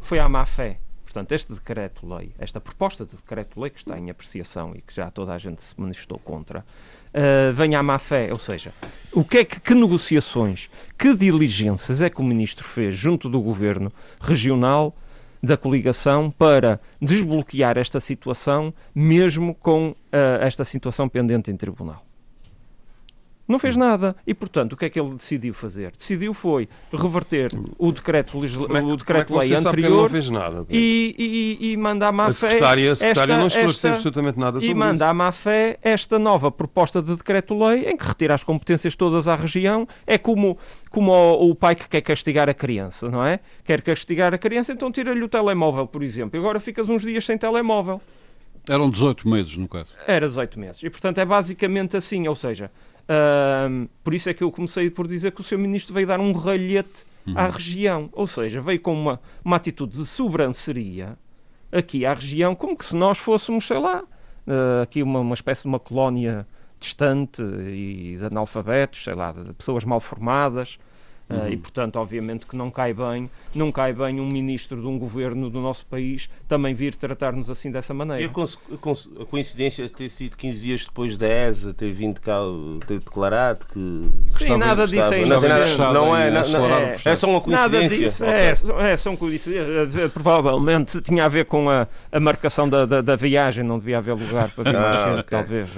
[0.00, 0.78] foi à má fé.
[1.04, 5.34] Portanto, este decreto-lei, esta proposta de decreto-lei que está em apreciação e que já toda
[5.34, 6.64] a gente se manifestou contra,
[7.14, 8.32] uh, venha à má fé.
[8.32, 8.72] Ou seja,
[9.12, 13.40] o que é que, que negociações, que diligências é que o Ministro fez junto do
[13.40, 14.94] Governo Regional
[15.42, 19.96] da coligação para desbloquear esta situação, mesmo com uh,
[20.40, 22.04] esta situação pendente em tribunal?
[23.46, 24.14] Não fez nada.
[24.26, 25.92] E, portanto, o que é que ele decidiu fazer?
[25.96, 30.64] Decidiu foi reverter o decreto, como é, o decreto lei é anterior não fez nada,
[30.70, 32.90] e, e, e mandar à má a secretária, fé.
[32.90, 36.18] A secretária esta, não esclareceu esta, absolutamente nada sobre E manda à má fé esta
[36.18, 39.88] nova proposta de decreto-lei em que retira as competências todas à região.
[40.06, 40.56] É como,
[40.90, 43.40] como o, o, pai que quer castigar a criança, não é?
[43.64, 46.38] Quer castigar a criança, então tira-lhe o telemóvel, por exemplo.
[46.38, 48.00] E agora ficas uns dias sem telemóvel.
[48.68, 49.88] Eram 18 meses, no caso.
[50.06, 50.82] Era 18 meses.
[50.82, 52.28] E, portanto, é basicamente assim.
[52.28, 52.70] Ou seja,
[53.12, 56.18] Uh, por isso é que eu comecei por dizer que o seu ministro veio dar
[56.18, 57.36] um ralhete uhum.
[57.36, 58.08] à região.
[58.12, 61.18] Ou seja, veio com uma, uma atitude de sobranceria
[61.70, 65.62] aqui à região, como que se nós fôssemos, sei lá, uh, aqui uma, uma espécie
[65.62, 66.46] de uma colónia
[66.80, 70.78] distante e de analfabetos, sei lá, de pessoas mal formadas.
[71.32, 71.46] Uhum.
[71.46, 74.98] Uh, e, portanto, obviamente que não cai bem, não cai bem um ministro de um
[74.98, 78.22] governo do nosso país também vir tratar-nos assim dessa maneira.
[78.22, 82.38] E a, coincidência de ter sido 15 dias depois da ESA ter vindo cá,
[82.86, 84.10] ter declarado que.
[84.36, 87.98] Sim, nada disso é não, é, não, é, é só uma coincidência.
[87.98, 88.34] Disso, okay.
[88.34, 90.10] é, é só uma coincidência.
[90.12, 94.14] Provavelmente tinha a ver com a, a marcação da, da, da, viagem, não devia haver
[94.14, 95.38] lugar para vir ah, okay.
[95.38, 95.70] talvez.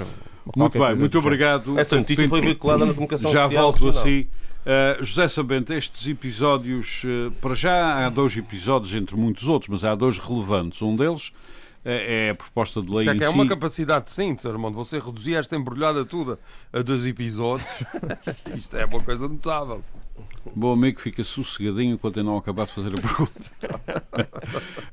[0.57, 1.79] Muito bem, muito obrigado.
[1.79, 4.29] Esta notícia foi veiculada na comunicação Já social, volto a si.
[4.65, 9.85] Uh, José Sabente, estes episódios, uh, para já há dois episódios entre muitos outros, mas
[9.85, 10.81] há dois relevantes.
[10.81, 11.33] Um deles uh,
[11.85, 13.35] é a proposta de lei Isso é que é si.
[13.35, 14.75] uma capacidade de síntese, Armando.
[14.77, 16.39] Você reduzir esta embrulhada toda
[16.73, 17.69] a dois episódios,
[18.57, 19.85] isto é uma coisa notável.
[20.57, 23.51] Bom amigo, fica sossegadinho enquanto eu não acabar de fazer a pergunta.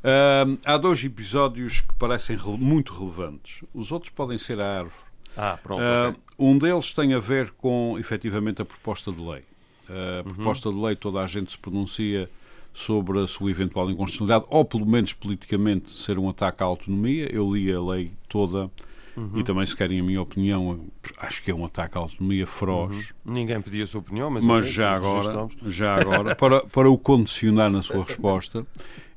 [0.65, 3.63] há dois episódios que parecem muito relevantes.
[3.73, 5.11] Os outros podem ser a árvore.
[5.37, 5.81] Ah, pronto.
[5.81, 6.21] Okay.
[6.37, 9.43] Um deles tem a ver com, efetivamente, a proposta de lei.
[9.91, 10.35] A uhum.
[10.35, 12.29] proposta de lei, toda a gente se pronuncia
[12.73, 17.29] sobre a sua eventual inconstitucionalidade, ou pelo menos politicamente ser um ataque à autonomia.
[17.31, 18.71] Eu li a lei toda
[19.15, 19.31] uhum.
[19.35, 20.79] e também, se querem a minha opinião,
[21.17, 22.95] acho que é um ataque à autonomia feroz.
[22.95, 23.33] Uhum.
[23.33, 27.69] Ninguém pedia a sua opinião, mas, mas já, agora, já agora, para, para o condicionar
[27.69, 28.65] na sua resposta.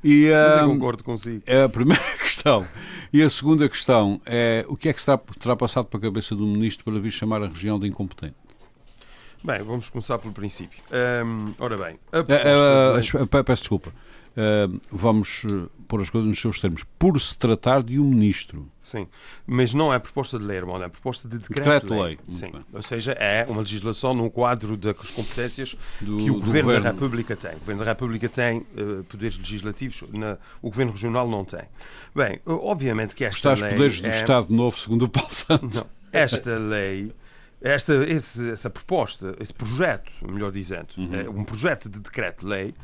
[0.03, 1.43] E, mas eu concordo consigo.
[1.47, 2.67] É a primeira questão.
[3.13, 6.35] E a segunda questão é o que é que será, terá passado para a cabeça
[6.35, 8.35] do ministro para vir chamar a região de incompetente?
[9.45, 10.83] Bem, vamos começar pelo princípio.
[11.59, 13.19] Ora bem, a proposta...
[13.19, 13.93] uh, uh, peço desculpa.
[14.31, 15.45] Uh, vamos
[15.87, 16.83] pôr as coisas nos seus termos.
[16.99, 18.67] Por se tratar de um ministro.
[18.81, 19.07] Sim,
[19.47, 22.17] mas não é proposta de lei, irmão, é proposta de decreto-lei.
[22.17, 26.71] Decreto Sim, ou seja, é uma legislação num quadro das competências do, que o governo,
[26.71, 27.53] governo, da República tem.
[27.53, 28.67] O Governo da República tem
[29.11, 31.65] poderes legislativos, na, o Governo Regional não tem.
[32.17, 33.75] Bem, obviamente que esta Está lei...
[33.75, 34.09] os poderes é...
[34.09, 35.79] do Estado Novo, segundo o Paulo Santos.
[35.81, 37.13] Não, esta lei
[37.61, 41.15] esta, esse, essa proposta, esse projeto, melhor dizendo, uhum.
[41.15, 42.75] é um projeto de decreto-lei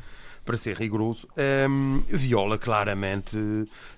[0.43, 1.27] para ser rigoroso,
[1.69, 3.37] um, viola claramente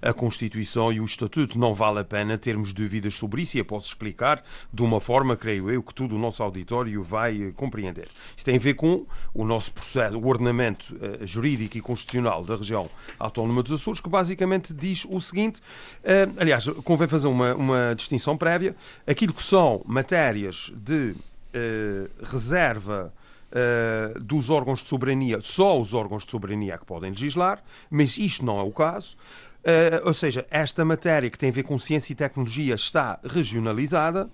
[0.02, 1.58] a Constituição e o Estatuto.
[1.58, 5.36] Não vale a pena termos dúvidas sobre isso e eu posso explicar de uma forma,
[5.36, 8.08] creio eu, que todo o nosso auditório vai eh, compreender.
[8.36, 12.56] Isto tem a ver com o nosso processo, o ordenamento uh, jurídico e constitucional da
[12.56, 17.94] região autónoma dos Açores, que basicamente diz o seguinte: uh, aliás, convém fazer uma, uma
[17.96, 18.76] distinção prévia.
[19.08, 21.16] Aquilo que são matérias de
[21.56, 23.14] uh, reserva
[23.54, 28.18] uh, dos órgãos de soberania, só os órgãos de soberania é que podem legislar, mas
[28.18, 29.16] isto não é o caso.
[29.64, 34.30] Uh, ou seja, esta matéria que tem a ver com ciência e tecnologia está regionalizada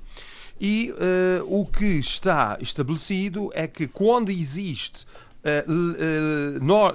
[0.59, 5.05] e uh, o que está estabelecido é que quando existe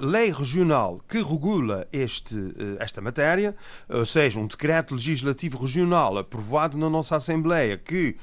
[0.01, 3.55] lei regional que regula este, uh, esta matéria,
[3.89, 8.15] ou seja, um decreto legislativo regional aprovado na nossa Assembleia que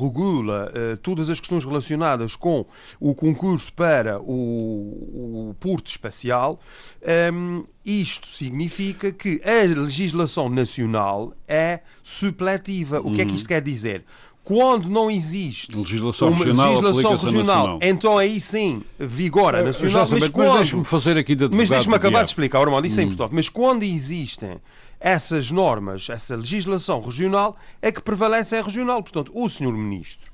[0.00, 0.72] regula
[1.02, 2.64] todas as questões relacionadas com
[3.00, 6.60] o concurso para o, o porto espacial,
[7.02, 13.00] ehm, isto significa que a legislação nacional é supletiva.
[13.00, 14.04] O que é que isto quer dizer?
[14.44, 20.06] Quando não existe legislação uma regional, legislação regional, então aí sim vigora a nacional.
[20.10, 23.04] mas, quando, mas deixe-me fazer aqui de Mas deixe-me acabar de explicar, Armando, isso é
[23.04, 23.06] hum.
[23.06, 23.34] importante.
[23.34, 24.60] Mas quando existem
[25.00, 29.02] essas normas, essa legislação regional, é que prevalece a regional.
[29.02, 30.30] Portanto, o senhor Ministro,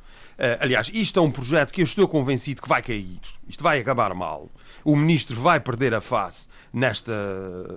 [0.60, 4.14] aliás, isto é um projeto que eu estou convencido que vai cair, isto vai acabar
[4.14, 4.48] mal.
[4.84, 7.12] O Ministro vai perder a face nesta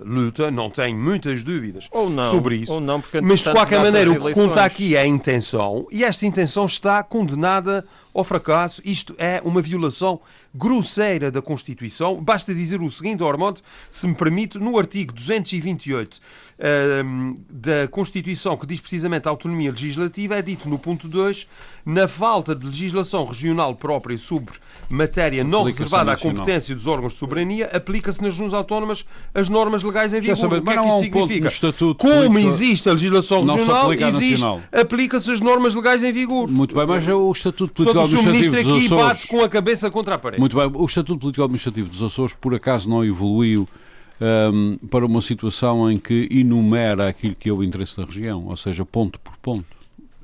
[0.04, 2.80] luta, não tenho muitas dúvidas não, sobre isso.
[2.80, 6.66] Não, mas de qualquer maneira, o que conta aqui é a intenção, e esta intenção
[6.66, 8.80] está condenada ao fracasso.
[8.84, 10.20] Isto é uma violação
[10.54, 12.22] grosseira da Constituição.
[12.22, 18.66] Basta dizer o seguinte, Ormonte, se me permite, no artigo 228 uh, da Constituição, que
[18.66, 21.48] diz precisamente a autonomia legislativa, é dito no ponto 2,
[21.84, 24.54] na falta de legislação regional própria sobre
[24.88, 29.82] matéria não reservada à competência dos órgãos de soberania, aplica-se nas regiões autónomas as normas
[29.82, 30.36] legais em vigor.
[30.36, 31.48] Saber, o que é que isso um significa?
[31.48, 33.90] Estatuto Como existe a legislação regional,
[34.72, 36.48] aplica-se as normas legais em vigor.
[36.48, 39.04] Muito bem, mas o Estatuto Político Administrativo dos Açores...
[39.04, 40.43] bate com a cabeça contra a parede.
[40.44, 43.66] Muito bem, o Estatuto Político Administrativo dos Açores por acaso não evoluiu
[44.52, 48.54] um, para uma situação em que enumera aquilo que é o interesse da região, ou
[48.54, 49.73] seja, ponto por ponto.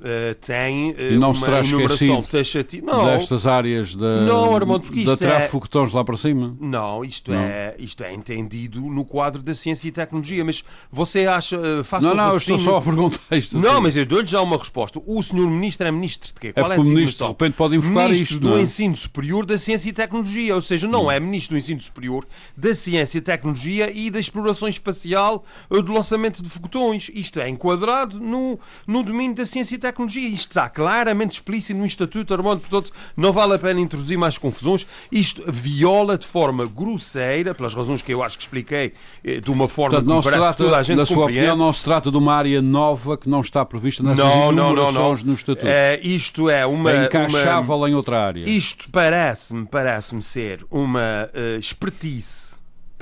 [0.01, 2.83] Uh, tem uh, não uma enumeração taxativa.
[2.87, 5.59] Não, destas áreas da, não, Armando, porque da tráfego é...
[5.59, 6.57] que estão lá para cima?
[6.59, 7.39] Não, isto, não.
[7.39, 11.55] É, isto é entendido no quadro da ciência e tecnologia, mas você acha...
[11.55, 13.59] Uh, faça não, não, eu estou só a perguntar isto.
[13.59, 13.81] Não, assim.
[13.83, 14.99] mas eu dou-lhe já uma resposta.
[15.05, 16.51] O senhor Ministro é Ministro de quê?
[16.51, 18.57] Qual é, é o Ministro, de repente, pode invocar ministro isto, do?
[18.57, 18.61] É?
[18.61, 21.11] Ensino Superior da Ciência e Tecnologia, ou seja, não hum.
[21.11, 22.25] é Ministro do Ensino Superior
[22.57, 27.11] da Ciência e Tecnologia e da Exploração Espacial ou do lançamento de foguetões.
[27.13, 29.90] Isto é enquadrado no, no domínio da Ciência e Tecnologia.
[30.33, 34.87] Isto está claramente explícito no Estatuto Armando, portanto não vale a pena introduzir mais confusões.
[35.11, 39.67] Isto viola de forma grosseira, pelas razões que eu acho que expliquei, eh, de uma
[39.67, 42.17] forma portanto, que parece trata, toda a gente na sua opinião, não se trata de
[42.17, 45.15] uma área nova que não está prevista nas não, não, não, não.
[45.15, 45.67] no Estatuto.
[45.67, 46.91] É, isto é uma...
[46.91, 48.49] É encaixável uma, em outra área.
[48.49, 52.50] Isto parece-me parece ser uma uh, expertise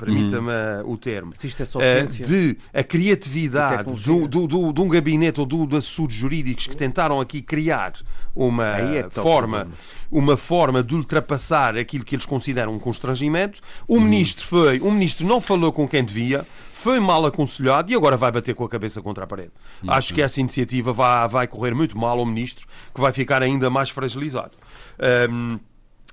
[0.00, 0.50] permita-me
[0.82, 0.92] uhum.
[0.92, 5.40] o termo, isto é só uh, de a criatividade do, do, do, de um gabinete
[5.40, 7.92] ou do, de assessores jurídicos que tentaram aqui criar
[8.34, 9.68] uma é forma,
[10.10, 13.60] uma forma de ultrapassar aquilo que eles consideram um constrangimento.
[13.86, 14.00] O uhum.
[14.00, 18.32] ministro foi, o ministro não falou com quem devia, foi mal aconselhado e agora vai
[18.32, 19.52] bater com a cabeça contra a parede.
[19.82, 19.90] Uhum.
[19.90, 23.68] Acho que essa iniciativa vai, vai correr muito mal ao ministro, que vai ficar ainda
[23.68, 24.52] mais fragilizado.
[25.30, 25.58] Um,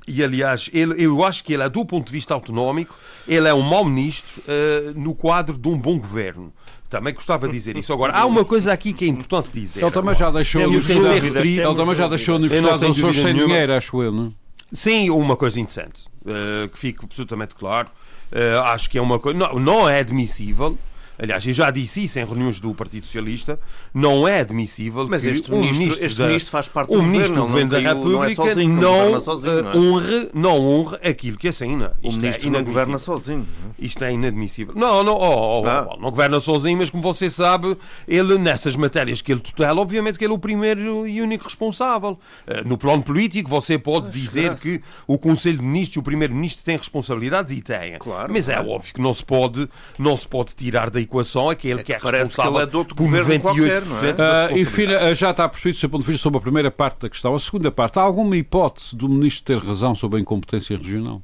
[0.08, 2.96] e aliás, ele, eu acho que ele é, do ponto de vista autonómico,
[3.28, 6.54] ele é um mau ministro uh, no quadro de um bom governo.
[6.90, 7.92] Também gostava de dizer isso.
[7.92, 9.82] Agora, há uma coisa aqui que é importante dizer.
[9.82, 13.34] Ele também já deixou a Universidade, ele também já deixou a Universidade dos Açores sem
[13.34, 14.34] dinheiro, acho eu, não
[14.72, 17.90] Sim, uma coisa interessante, uh, que fique absolutamente claro.
[18.32, 19.38] Uh, acho que é uma coisa.
[19.38, 20.78] Não, não é admissível
[21.20, 23.60] Aliás, eu já disse isso em reuniões do Partido Socialista,
[23.94, 26.98] não é admissível Mas que este um ministro, ministro, este da, ministro faz parte um
[26.98, 29.72] do ministro do governo, governo da não, não é República sozinho, não não, sozinho, não
[29.72, 29.78] é?
[29.78, 31.94] honre, não honre aquilo que assina.
[32.04, 33.48] O Isto ministro é não governa sozinho.
[33.80, 33.86] é?
[33.86, 34.74] Isto é inadmissível.
[34.76, 35.84] Não, não, oh, oh, Ah.
[35.84, 37.76] Paulo, não governa sozinho, mas como você sabe,
[38.08, 42.20] ele, nessas matérias que ele tutela, obviamente que ele é o primeiro e único responsável.
[42.46, 44.62] Eh, No plano político, você pode dizer graça.
[44.62, 47.98] que o Conselho de Ministros e o Primeiro-Ministro têm responsabilidades e têm.
[48.00, 48.70] Claro, mas é claro.
[48.70, 52.36] óbvio que não se pode, não se pode tirar da equação aquele que é parece
[52.36, 54.14] que responsável ele é de outro por governo 98% qualquer, não é?
[54.14, 56.70] da Ah, enfim, ah, já está percebido do seu ponto de vista sobre a primeira
[56.70, 57.34] parte da questão.
[57.34, 61.22] A segunda parte, há alguma hipótese do ministro ter razão sobre a incompetência regional?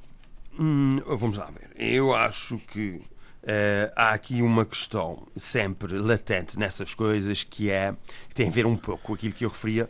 [0.59, 1.69] Hum, vamos lá ver.
[1.77, 3.01] Eu acho que
[3.45, 7.93] eh, há aqui uma questão sempre latente nessas coisas que é
[8.29, 9.87] que tem a ver um pouco com aquilo que eu referia.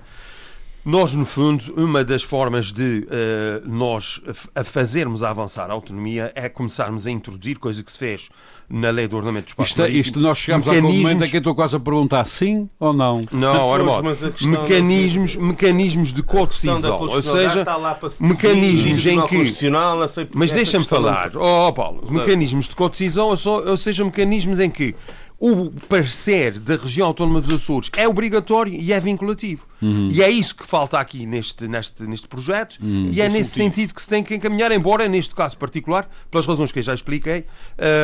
[0.84, 4.22] Nós, no fundo, uma das formas de eh, nós
[4.54, 8.30] a fazermos avançar a autonomia é começarmos a introduzir coisa que se fez
[8.70, 11.30] na lei do ordenamento do espaço Isto, é- marítimo, isto nós chegamos mecanismos- momento em
[11.30, 13.24] que eu estou quase a perguntar sim ou não.
[13.32, 17.60] Não, Pois, Armando, mas a questão mecanismos, mecanismos de questão da co-decisão, ou constitucionalidade seja,
[17.62, 21.32] está lá para se decidir, mecanismos em que Constitucional, não sei porque Mas deixa-me falar,
[21.36, 24.96] oh Paulo, mecanismos de codecisão, ou, só- ou seja, mecanismos em que
[25.40, 29.68] o parecer da região autónoma dos Açores é obrigatório e é vinculativo.
[30.10, 32.78] E é isso que falta aqui neste, neste, neste projeto
[33.12, 36.72] e é nesse sentido que se tem que encaminhar, embora neste caso particular, pelas razões
[36.72, 37.46] que eu já expliquei,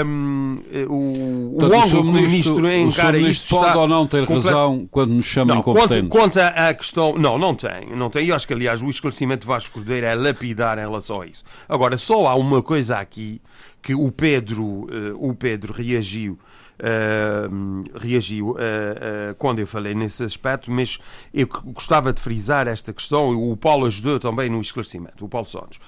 [0.05, 1.89] hum, o, o ângulo Sr.
[1.89, 5.25] que o ministro o encara isto pode está ou não ter complet- razão quando nos
[5.25, 6.07] chama não, incompetente?
[6.09, 7.17] quanto à questão.
[7.17, 7.95] Não, não tem.
[7.95, 8.25] Não tem.
[8.25, 11.45] E acho que, aliás, o esclarecimento de Vasco Cordeiro é lapidar em relação a isso.
[11.69, 13.41] Agora, só há uma coisa aqui
[13.81, 16.37] que o Pedro, eh, o Pedro reagiu.
[17.99, 20.99] Reagiu eh, quando eu falei nesse aspecto, mas
[21.33, 25.79] eu gostava de frisar esta questão, o Paulo ajudou também no esclarecimento, o Paulo Santos,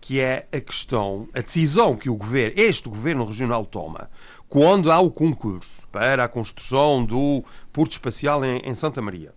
[0.00, 4.08] que é a questão, a decisão que o governo, este governo regional toma
[4.48, 9.32] quando há o concurso para a construção do Porto Espacial em, em Santa Maria.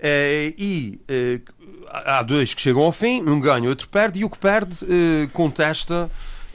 [0.00, 1.40] Eh, e eh,
[1.88, 5.28] há dois que chegam ao fim, um ganha, outro perde, e o que perde eh,
[5.32, 6.08] contesta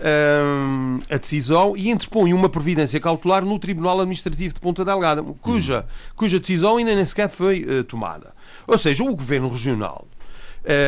[0.04, 5.86] hum, a decisão e interpõe uma providência cautelar no Tribunal Administrativo de Ponta Delgada, cuja,
[6.16, 8.34] cuja decisão ainda nem sequer foi eh, tomada.
[8.68, 10.08] Ou seja, o Governo Regional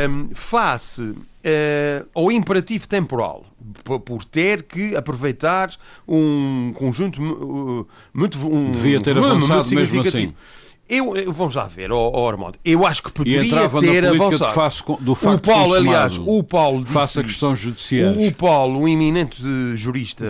[0.10, 3.45] um, face eh, ao imperativo temporal
[3.84, 5.73] por ter que aproveitar
[6.08, 10.34] um conjunto uh, muito um Devia ter volume avançado muito mesmo significativo.
[10.34, 10.64] assim.
[10.88, 12.60] Eu, eu- vamos lá ver, ó ó, Armando.
[12.63, 14.50] Eu acho que E poderia entrava na ter política avançado.
[14.50, 17.30] de face, do o facto Paulo, consumado, aliás, o Paulo disse face a isso.
[17.32, 18.15] questões judiciais.
[18.17, 19.41] O, o Paulo, um eminente
[19.76, 20.28] jurista,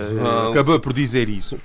[0.50, 1.58] acabou por dizer isso.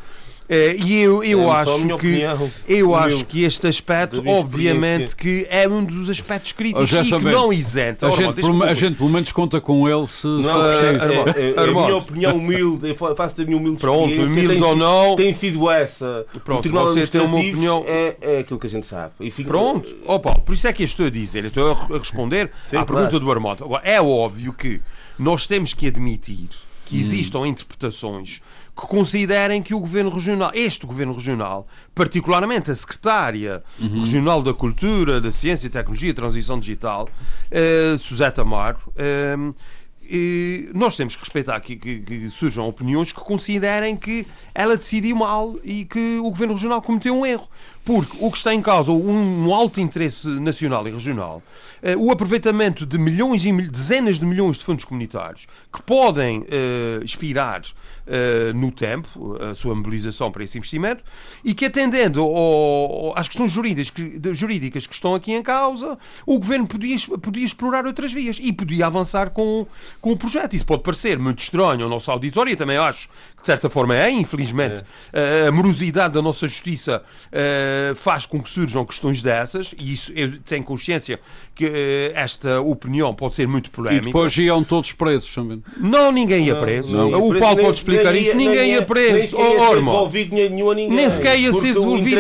[0.53, 2.51] Eh, e eu, eu É acho que opinião.
[2.67, 7.05] eu acho que este aspecto, obviamente, que é um dos aspectos Oh, críticos já e
[7.05, 8.07] que não isenta.
[8.07, 10.87] a, Ora, gente, pelo- a gente, pelo menos, conta com ele se Não, for é,
[10.89, 14.75] é, é, é a minha opinião humilde, faço da minha humilde Pronto, humilde tem ou
[14.75, 15.15] não.
[15.15, 16.27] Tem sido essa.
[16.45, 19.13] Pronto, o você tem uma opinião- É, é aquilo que a gente sabe.
[19.21, 19.89] E fica- Pronto,
[20.21, 22.85] Paulo, por isso é que eu estou a dizer, eu estou a responder Sim, à
[22.85, 22.87] claro.
[23.09, 23.63] pergunta do Armando.
[23.65, 24.81] Agora, é óbvio que
[25.17, 26.49] nós temos que admitir
[26.87, 26.99] que Hum.
[26.99, 28.41] existam interpretações
[28.81, 34.01] que considerem que o Governo Regional, este Governo Regional, particularmente a Secretária Uhum.
[34.01, 37.09] Regional da Cultura, da Ciência e Tecnologia e Transição Digital,
[37.51, 39.37] eh, Suzete Amaro, eh,
[40.13, 45.15] e nós temos que respeitar que, que- que surjam opiniões que considerem que ela decidiu
[45.15, 47.49] mal e que o Governo Regional cometeu um erro.
[47.85, 51.43] Porque o que está em causa, um, um alto interesse nacional e regional,
[51.83, 56.45] eh, o aproveitamento de milhões e mil- dezenas de milhões de fundos comunitários que podem
[56.51, 57.63] eh, expirar
[58.07, 61.03] eh, no tempo, a sua mobilização para esse investimento,
[61.45, 66.39] e que atendendo ao- às questões jurídicas que, jurídicas que estão aqui em causa, o
[66.39, 69.67] Governo podia, podia explorar outras vias e podia avançar com,
[70.01, 70.55] com o projeto.
[70.55, 73.97] Isso pode parecer muito estranho ao nosso auditório, e também acho que de certa forma
[73.97, 74.83] é, infelizmente,
[75.13, 80.13] a- a morosidade da nossa justiça eh, faz com que surjam questões dessas, e isso
[80.15, 81.21] eu tenho consciência
[81.61, 84.07] que eh, esta opinião pode ser muito E polémica.
[84.07, 85.63] depois iam todos presos também.
[85.77, 86.97] Não, ninguém ia preso.
[86.97, 87.29] não.
[87.29, 88.35] O Paulo pode explicar isso.
[88.35, 89.37] Ninguém ia preso.
[89.37, 89.59] Nem sequer ia
[89.93, 90.97] ser dinheiro nenhum a ninguém.
[90.97, 91.75] Nem sequer ia ser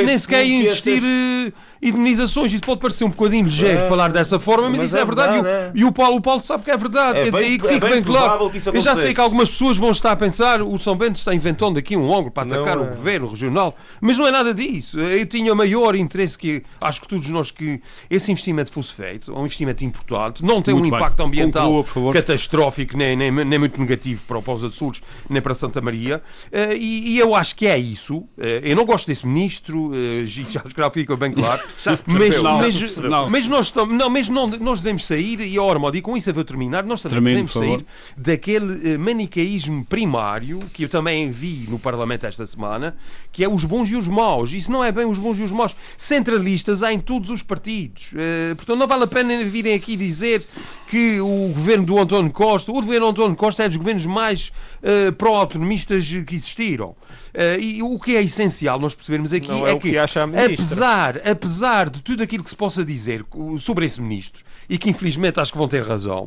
[0.05, 2.53] nem sequer ia público indemnizações.
[2.53, 3.89] Isso pode parecer um bocadinho ligeiro É.
[3.89, 5.37] falar dessa forma, mas, Mas isso é, é verdade.
[5.37, 7.21] E o- verdade, E, o Paulo, o Paulo sabe que é verdade.
[7.21, 8.51] É Quer bem- dizer, e que é fique bem bem, claro.
[8.73, 11.79] Eu já sei que algumas pessoas vão estar a pensar o São Bento está inventando
[11.79, 12.91] aqui um ângulo para atacar Não o é.
[12.91, 14.99] governo regional, mas não é nada disso.
[15.01, 19.41] Eu tinha maior interesse que, acho que todos nós, que esse investimento fosse feito, um
[19.41, 20.99] investimento importante, não tem Muito um bem.
[20.99, 25.55] impacto ambiental Conclua, catastrófico, nem, nem, nem muito negativo para o Pós Açores, nem para
[25.55, 26.23] Santa Maria.
[26.53, 28.25] Eh, e, e eu acho que é isso.
[28.39, 31.63] Eh, eu não gosto desse ministro, uh, isso acho que já fica bem claro.
[32.07, 33.31] Mas, mas, não.
[33.31, 36.31] mas, nós estamos, não, mas não, nós devemos sair, e a Ormod, e com isso
[36.31, 41.31] eu vou terminar, nós também Termino, devemos sair daquele uh, manicaísmo primário que eu também
[41.31, 42.97] vi no Parlamento esta semana,
[43.33, 44.53] que é os bons e os maus.
[44.53, 45.77] Isso não é bem os bons e os maus.
[45.97, 48.13] Centralistas há em todos os partidos.
[48.13, 50.47] Uh, portanto, não vale a pena virem aqui dizer
[50.91, 54.51] que o governo do António Costa, o governo do António Costa é dos governos mais
[54.83, 56.97] uh, pró-autonomistas que existiram.
[57.33, 61.89] Uh, e o que é essencial nós percebermos aqui é, é, que, que apesar, apesar
[61.89, 63.25] de tudo aquilo que se possa dizer
[63.61, 66.25] sobre esse ministro, e que infelizmente acho que vão ter razão,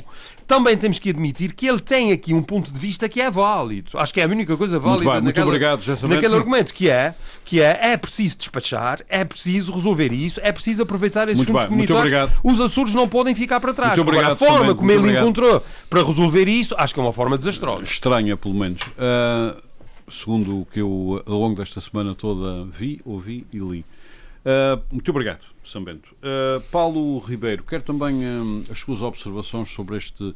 [0.47, 3.91] também temos que admitir que ele tem aqui um ponto de vista que é válido.
[3.97, 7.61] Acho que é a única coisa válida muito muito obrigado, naquele argumento, que é, que
[7.61, 11.87] é é preciso despachar, é preciso resolver isso, é preciso aproveitar esses muito fundos bem,
[11.87, 12.31] comunitários.
[12.43, 13.95] Os Açores não podem ficar para trás.
[13.95, 15.23] Muito obrigado, Agora, forma como ele obrigado.
[15.23, 17.83] encontrou para resolver isso, acho que é uma forma desastrosa.
[17.83, 18.81] Estranha, pelo menos.
[18.81, 19.73] Uh
[20.09, 23.85] segundo o que eu ao longo desta semana toda vi, ouvi e li.
[24.45, 26.13] Uh, muito obrigado, São Bento.
[26.15, 28.21] Uh, Paulo Ribeiro, quero também
[28.69, 30.33] as suas observações sobre este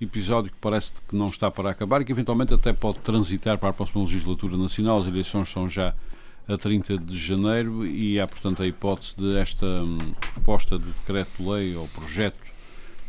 [0.00, 3.68] episódio que parece que não está para acabar e que eventualmente até pode transitar para
[3.68, 4.98] a próxima legislatura nacional.
[4.98, 5.94] As eleições são já
[6.48, 9.98] a 30 de janeiro e há, portanto, a hipótese de esta um,
[10.32, 12.38] proposta de decreto-lei ou projeto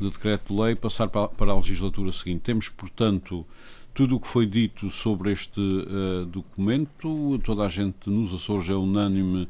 [0.02, 2.42] de decreto-lei passar para, para a legislatura seguinte.
[2.42, 3.46] Temos, portanto,
[3.94, 8.74] tudo o que foi dito sobre este uh, documento, toda a gente nos Açores é
[8.74, 9.48] unânime,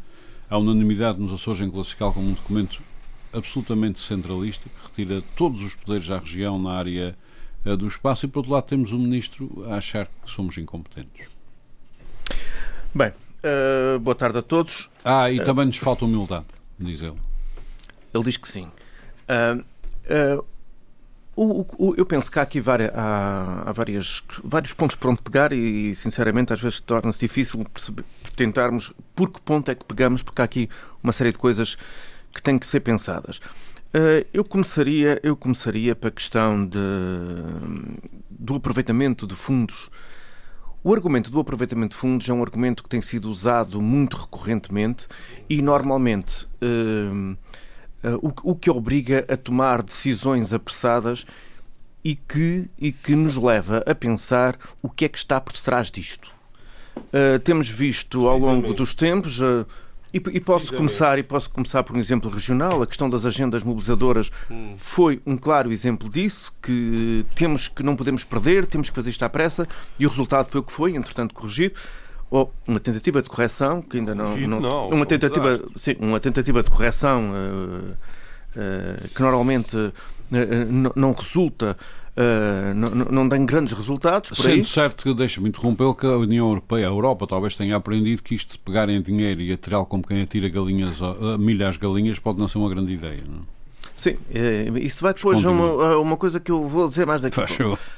[0.49, 2.82] a unanimidade nos Açores em classificá-lo como um documento
[3.34, 7.16] absolutamente centralista, que retira todos os poderes à região na área
[7.66, 11.28] uh, do espaço, e por outro lado temos o Ministro a achar que somos incompetentes.
[12.93, 14.89] Bem, uh, boa tarde a todos.
[15.06, 16.47] Ah, e também nos falta humildade,
[16.78, 17.18] diz ele.
[18.14, 18.70] Ele diz que sim.
[21.34, 25.22] O, o, eu penso que há aqui várias, há, há várias, vários pontos para onde
[25.22, 28.04] pegar e, sinceramente, às vezes torna-se difícil perceber,
[28.36, 30.70] tentarmos por que ponto é que pegamos, porque há aqui
[31.02, 31.78] uma série de coisas
[32.34, 33.38] que têm que ser pensadas.
[33.93, 36.80] Uh, eu começaria, eu começaria para a questão de,
[38.30, 39.89] do aproveitamento de fundos.
[40.84, 45.08] O argumento do aproveitamento de fundos é um argumento que tem sido usado muito recorrentemente
[45.49, 47.38] e normalmente uh,
[48.22, 51.26] o, o, que obriga a tomar decisões apressadas
[52.04, 55.91] e que, e que nos leva a pensar o que é que está por detrás
[55.91, 56.30] disto.
[56.97, 59.39] Uh, temos visto ao longo dos tempos.
[59.39, 59.66] Uh,
[60.14, 62.82] e, e, posso começar e posso começar por um exemplo regional.
[62.82, 64.74] A questão das agendas mobilizadoras hum.
[64.76, 69.24] foi um claro exemplo disso que temos que não podemos perder, temos que fazer isto
[69.24, 69.66] à pressa
[69.97, 71.76] e o resultado foi o que foi, entretanto corrigido
[72.32, 76.64] ou uma tentativa de correção que ainda não, não, não uma tentativa sim, uma tentativa
[76.64, 79.94] de correção uh, uh, que normalmente uh,
[80.96, 81.78] não resulta
[82.12, 84.32] Uh, não, não tem grandes resultados.
[84.32, 84.66] Por Sendo aí.
[84.66, 88.52] certo que, deixa-me interromper, que a União Europeia, a Europa, talvez tenha aprendido que isto
[88.52, 92.50] de pegarem dinheiro e atirar como quem atira galinhas, uh, milha às galinhas, pode não
[92.50, 93.24] ser uma grande ideia.
[93.26, 93.40] Não?
[93.94, 97.39] Sim, é, isso vai depois a uma, uma, coisa que eu vou dizer mais daqui.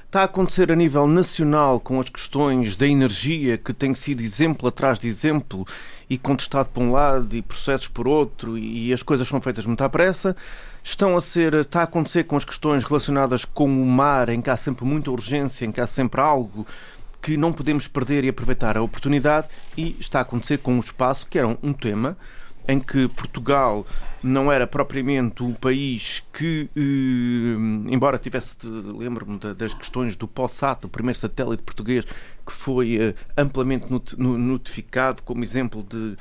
[0.05, 4.67] Está a acontecer a nível nacional com as questões da energia, que tem sido exemplo
[4.67, 5.65] atrás de exemplo
[6.09, 9.83] e contestado por um lado e processos por outro, e as coisas são feitas muito
[9.83, 10.35] à pressa.
[10.83, 14.49] Estão a ser, está a acontecer com as questões relacionadas com o mar, em que
[14.49, 16.67] há sempre muita urgência, em que há sempre algo
[17.21, 21.25] que não podemos perder e aproveitar a oportunidade, e está a acontecer com o espaço,
[21.25, 22.17] que era um tema
[22.67, 23.85] em que Portugal
[24.23, 30.89] não era propriamente um país que, eh, embora tivesse, lembro-me das questões do POSAT, o
[30.89, 32.05] primeiro satélite português,
[32.45, 36.15] que foi eh, amplamente not, notificado como exemplo de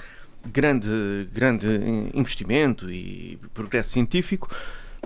[0.44, 1.68] grande, grande
[2.12, 4.50] investimento e progresso científico,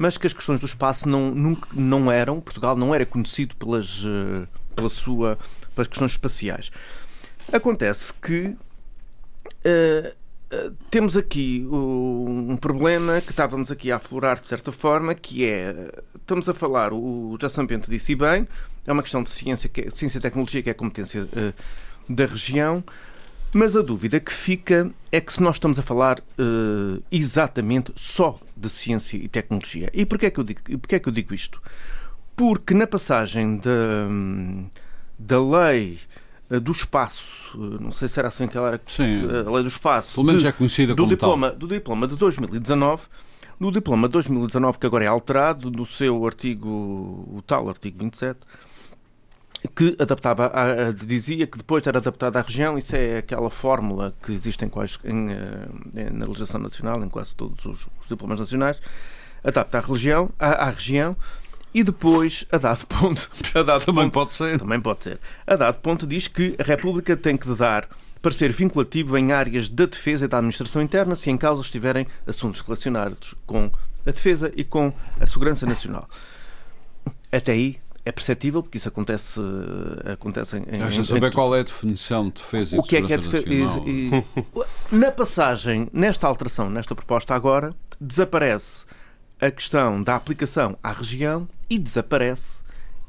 [0.01, 4.03] mas que as questões do espaço não, nunca, não eram, Portugal não era conhecido pelas,
[4.07, 5.39] eh, pela sua,
[5.75, 6.71] pelas questões espaciais.
[7.53, 8.57] Acontece que
[10.91, 16.49] temos aqui um problema que estávamos aqui a aflorar de certa forma, que é, estamos
[16.49, 18.47] a falar, o Jason Bento disse bem,
[18.87, 21.55] é uma questão de ciência, que é, ciência e tecnologia que é competência uh,
[22.09, 22.85] da região,
[23.53, 28.39] mas a dúvida que fica é que se nós estamos a falar uh, exatamente só
[28.57, 29.91] de ciência e tecnologia.
[29.93, 31.61] E porquê é que eu digo, porquê é que eu digo isto?
[32.37, 34.09] Porque na passagem da,
[35.19, 37.25] da lei eh, do espaço,
[37.55, 39.27] eh, não sei se era assim que ela era, Sim.
[39.47, 41.59] a lei do espaço, pelo menos de, é conhecida do como diploma, tal.
[41.59, 43.03] do diploma de 2019,
[43.59, 48.39] no diploma de 2019 que agora é alterado, no seu artigo, o tal artigo 27,
[49.75, 53.51] que adaptava a, a, dizia que depois de era adaptado à região, isso é aquela
[53.51, 58.09] fórmula que existe em, quais, em, eh, na legislação nacional, em quase todos os, os
[58.09, 58.79] diplomas nacionais,
[59.43, 61.17] adapta à região, à, à região
[61.77, 63.31] e depois, a dado ponto.
[63.55, 64.59] A dado também ponto, pode ser.
[64.59, 65.21] Também pode ser.
[65.47, 67.87] A dado ponto diz que a República tem que dar
[68.23, 72.63] parecer vinculativo em áreas da defesa e da administração interna, se em causa estiverem assuntos
[72.63, 73.71] relacionados com
[74.07, 76.09] a defesa e com a segurança nacional.
[77.31, 79.39] Até aí é perceptível, porque isso acontece,
[80.11, 80.83] acontece em.
[80.83, 83.83] Acha saber qual é a definição de defesa e o que é que é defesa?
[83.85, 84.25] E, e,
[84.97, 88.87] na passagem, nesta alteração, nesta proposta agora, desaparece
[89.41, 92.61] a questão da aplicação à região e desaparece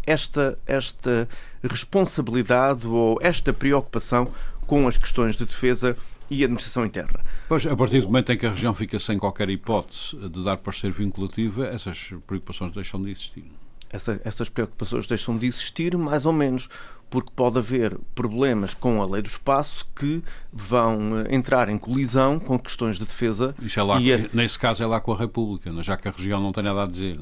[0.05, 1.27] esta, esta
[1.63, 4.31] responsabilidade ou esta preocupação
[4.65, 5.95] com as questões de defesa
[6.29, 7.21] e administração interna.
[7.47, 10.57] Pois, a partir do momento em que a região fica sem qualquer hipótese de dar
[10.57, 13.45] parecer vinculativa, essas preocupações deixam de existir.
[13.89, 16.69] Essa, essas preocupações deixam de existir, mais ou menos,
[17.09, 20.21] porque pode haver problemas com a lei do espaço que
[20.51, 23.55] vão eh, entrar em colisão com questões de defesa.
[23.61, 24.35] Isso é lá, a...
[24.35, 26.87] Nesse caso é lá com a República, já que a região não tem nada a
[26.87, 27.19] dizer.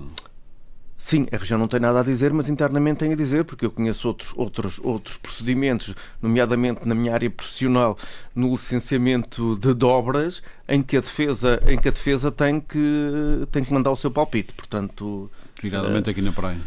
[0.97, 3.71] Sim, a região não tem nada a dizer, mas internamente tem a dizer, porque eu
[3.71, 7.97] conheço outros, outros, outros procedimentos, nomeadamente na minha área profissional,
[8.33, 13.63] no licenciamento de dobras, em que a defesa, em que a defesa tem, que, tem
[13.65, 14.53] que mandar o seu palpite.
[14.53, 15.29] Portanto,
[15.61, 16.59] Geralmente uh, aqui na praia.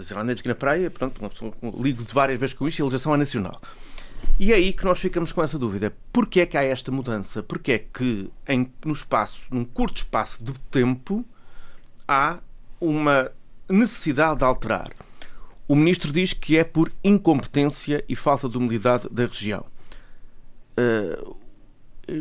[0.00, 2.84] Geralmente aqui na praia, pronto, uma pessoa, ligo de várias vezes com isto e a
[2.84, 3.60] legislação é nacional.
[4.38, 5.94] E é aí que nós ficamos com essa dúvida.
[6.12, 7.42] Porquê é que há esta mudança?
[7.42, 11.24] Porquê é que em, no espaço, num curto espaço de tempo,
[12.06, 12.38] há
[12.80, 13.30] uma
[13.68, 14.92] necessidade de alterar.
[15.66, 19.66] O ministro diz que é por incompetência e falta de humildade da região.
[20.78, 21.36] Uh,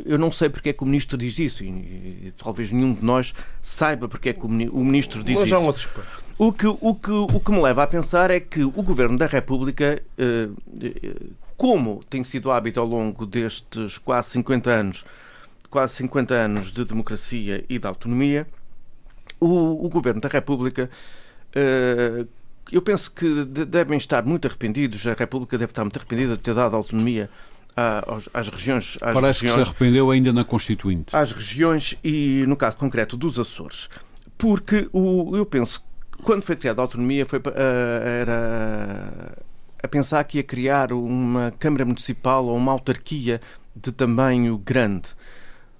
[0.06, 3.04] eu não sei porque é que o ministro diz isso e, e, talvez nenhum de
[3.04, 5.90] nós saiba porque é que o, o ministro diz Mas isso.
[6.38, 9.26] O que, o, que, o que me leva a pensar é que o Governo da
[9.26, 15.06] República, uh, como tem sido hábito ao longo destes quase 50 anos,
[15.70, 18.46] quase 50 anos de democracia e de autonomia,
[19.40, 20.90] o, o Governo da República
[21.58, 22.28] Uh,
[22.72, 26.54] eu penso que devem estar muito arrependidos, a República deve estar muito arrependida de ter
[26.54, 27.30] dado autonomia
[28.34, 28.98] às, regiões.
[29.02, 31.16] Às Parece regiões, que se arrependeu ainda na Constituinte.
[31.16, 33.88] Às regiões e, no caso concreto, dos Açores.
[34.38, 37.42] Porque o, eu penso que quando foi criada a autonomia foi,
[38.22, 39.38] era
[39.82, 43.40] a pensar que ia criar uma Câmara Municipal ou uma autarquia
[43.76, 45.10] de tamanho grande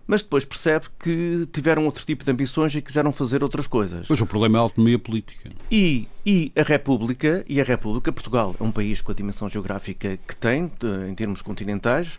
[0.08, 4.08] mas depois percebe que tiveram outro tipo de ambições e quiseram fazer outras coisas.
[4.08, 5.50] Pois o problema é a autonomia política.
[5.70, 10.18] E, e a República, e a República, Portugal é um país com a dimensão geográfica
[10.26, 10.72] que tem,
[11.08, 12.18] em termos continentais,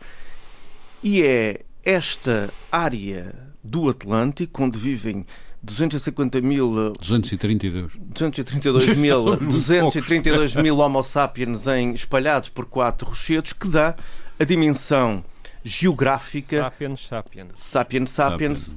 [1.02, 3.34] e é esta área
[3.64, 5.24] do Atlântico, onde vivem
[5.62, 6.92] 250 mil.
[7.00, 7.92] 232.
[7.96, 13.94] 232 mil, 232 mil Homo sapiens em, espalhados por quatro rochedos, que dá
[14.38, 15.24] a dimensão
[15.64, 16.62] geográfica.
[16.62, 17.48] Sapiens, sapiens.
[17.56, 18.74] Sapiens, sapiens.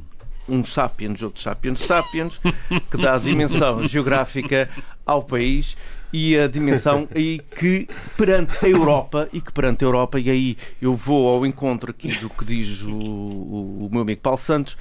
[0.49, 2.41] Uns sapiens, outros sapiens, sapiens,
[2.89, 4.67] que dá a dimensão geográfica
[5.05, 5.77] ao país
[6.13, 10.57] e a dimensão e que perante a Europa e que perante a Europa e aí
[10.81, 14.77] eu vou ao encontro aqui do que diz o, o, o meu amigo Paulo Santos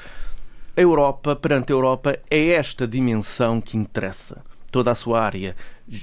[0.76, 4.42] a Europa perante a Europa é esta dimensão que interessa
[4.72, 5.54] toda a sua área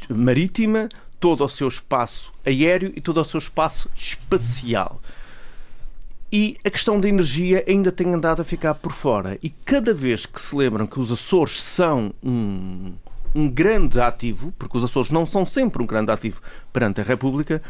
[0.10, 0.88] marítima
[1.20, 5.02] todo o seu espaço aéreo e todo o seu espaço espacial
[6.32, 9.38] e a questão da energia ainda tem andado a ficar por fora.
[9.42, 12.94] E cada vez que se lembram que os Açores são um,
[13.34, 16.42] um grande ativo, porque os Açores não são sempre um grande ativo
[16.74, 17.62] perante a República,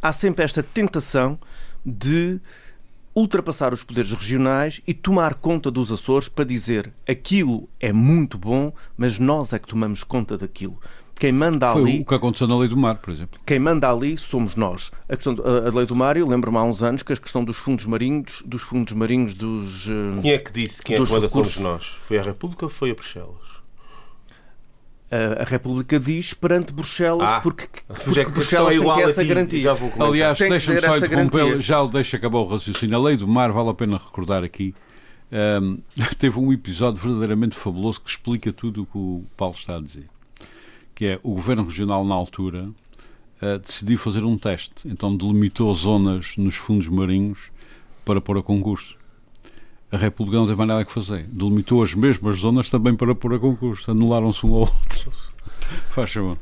[0.00, 1.38] há sempre esta tentação
[1.84, 2.40] de
[3.14, 8.72] ultrapassar os poderes regionais e tomar conta dos Açores para dizer aquilo é muito bom,
[8.96, 10.78] mas nós é que tomamos conta daquilo.
[11.16, 12.00] Quem manda Foi ali.
[12.00, 13.40] o que aconteceu na Lei do Mar, por exemplo.
[13.46, 14.90] Quem manda ali somos nós.
[15.08, 17.44] A, questão, a, a Lei do Mar, eu lembro-me há uns anos que a questão
[17.44, 19.86] dos fundos marinhos, dos fundos marinhos dos.
[19.86, 20.82] Uh, quem é que disse?
[20.82, 21.86] Quem é que manda somos nós?
[22.02, 23.54] Foi a República ou foi a Bruxelas?
[25.40, 29.22] a República diz perante Bruxelas, ah, porque, porque é que Bruxelas é igual tem essa
[29.22, 29.70] garantia.
[30.00, 32.96] Aliás, deixa-me só interromper, já o deixa acabar o raciocínio.
[32.96, 34.74] A lei do mar, vale a pena recordar aqui,
[35.62, 35.78] um,
[36.18, 40.06] teve um episódio verdadeiramente fabuloso que explica tudo o que o Paulo está a dizer
[40.94, 42.68] que é o Governo Regional, na altura,
[43.42, 44.86] uh, decidiu fazer um teste.
[44.86, 47.50] Então delimitou zonas nos fundos marinhos
[48.04, 48.96] para pôr a concurso.
[49.90, 51.24] A República não mais nada a fazer.
[51.24, 53.90] Delimitou as mesmas zonas também para pôr a concurso.
[53.90, 55.12] Anularam-se um ao outro.
[55.90, 56.38] Faz favor.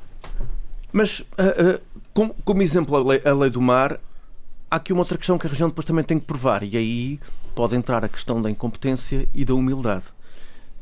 [0.93, 3.99] Mas, uh, uh, como, como, exemplo, a lei, a lei do mar,
[4.71, 6.63] há aqui uma outra questão que a região depois também tem que provar.
[6.63, 7.21] E aí
[7.55, 10.05] pode entrar a questão da incompetência e da humildade.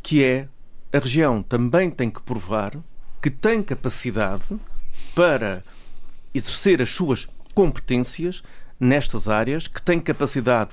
[0.02, 0.48] Que é,
[0.92, 2.76] a região também tem que provar
[3.20, 4.44] que tem capacidade
[5.14, 5.62] para
[6.34, 8.42] exercer as suas competências
[8.78, 10.70] nestas áreas, que tem capacidade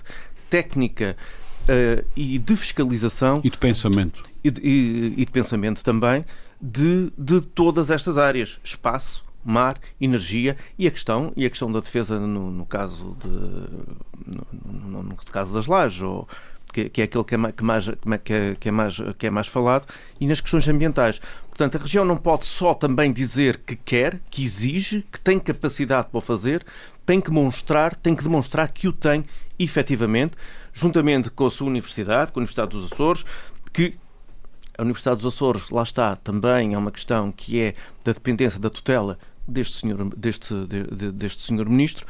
[0.50, 1.18] técnica
[1.64, 3.36] uh, e de fiscalização.
[3.44, 4.24] E de pensamento.
[4.44, 6.24] E de, e, e de pensamento também,
[6.62, 11.80] de, de todas estas áreas: espaço, mar, energia e a questão, e a questão da
[11.80, 16.28] defesa no, no caso, de, no, no, no, caso das lajes, ou,
[16.74, 19.48] que, que, é aquele que é, que, mais, é, que, é mais, que é mais
[19.48, 19.86] falado,
[20.20, 21.20] e nas questões ambientais.
[21.50, 26.08] Portanto, a região não pode só também dizer que quer, que exige, que tem capacidade
[26.10, 26.66] para o fazer,
[27.06, 29.26] tem que demonstrar, tem que demonstrar que o tem
[29.58, 30.38] efetivamente,
[30.74, 33.26] juntamente com a sua universidade, com a Universidade dos Açores,
[33.74, 33.96] que
[34.78, 38.70] a Universidade dos Açores, lá está, também é uma questão que é da dependência da
[38.70, 42.06] tutela deste senhor, deste, de, deste senhor ministro.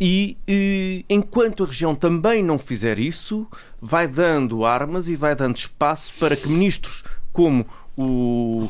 [0.00, 3.46] E, e, enquanto a região também não fizer isso,
[3.80, 8.68] vai dando armas e vai dando espaço para que ministros como o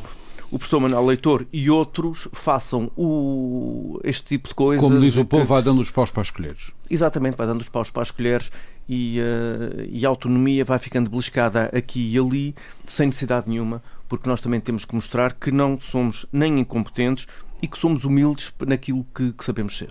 [0.51, 4.83] o professor Manuel Leitor e outros façam o, este tipo de coisas.
[4.83, 6.71] Como diz o povo, vai dando os paus para escolheres.
[6.89, 8.51] Exatamente, vai dando os paus para escolheres
[8.87, 12.55] e, uh, e a autonomia vai ficando beliscada aqui e ali,
[12.85, 17.27] sem necessidade nenhuma, porque nós também temos que mostrar que não somos nem incompetentes
[17.61, 19.89] e que somos humildes naquilo que, que sabemos ser.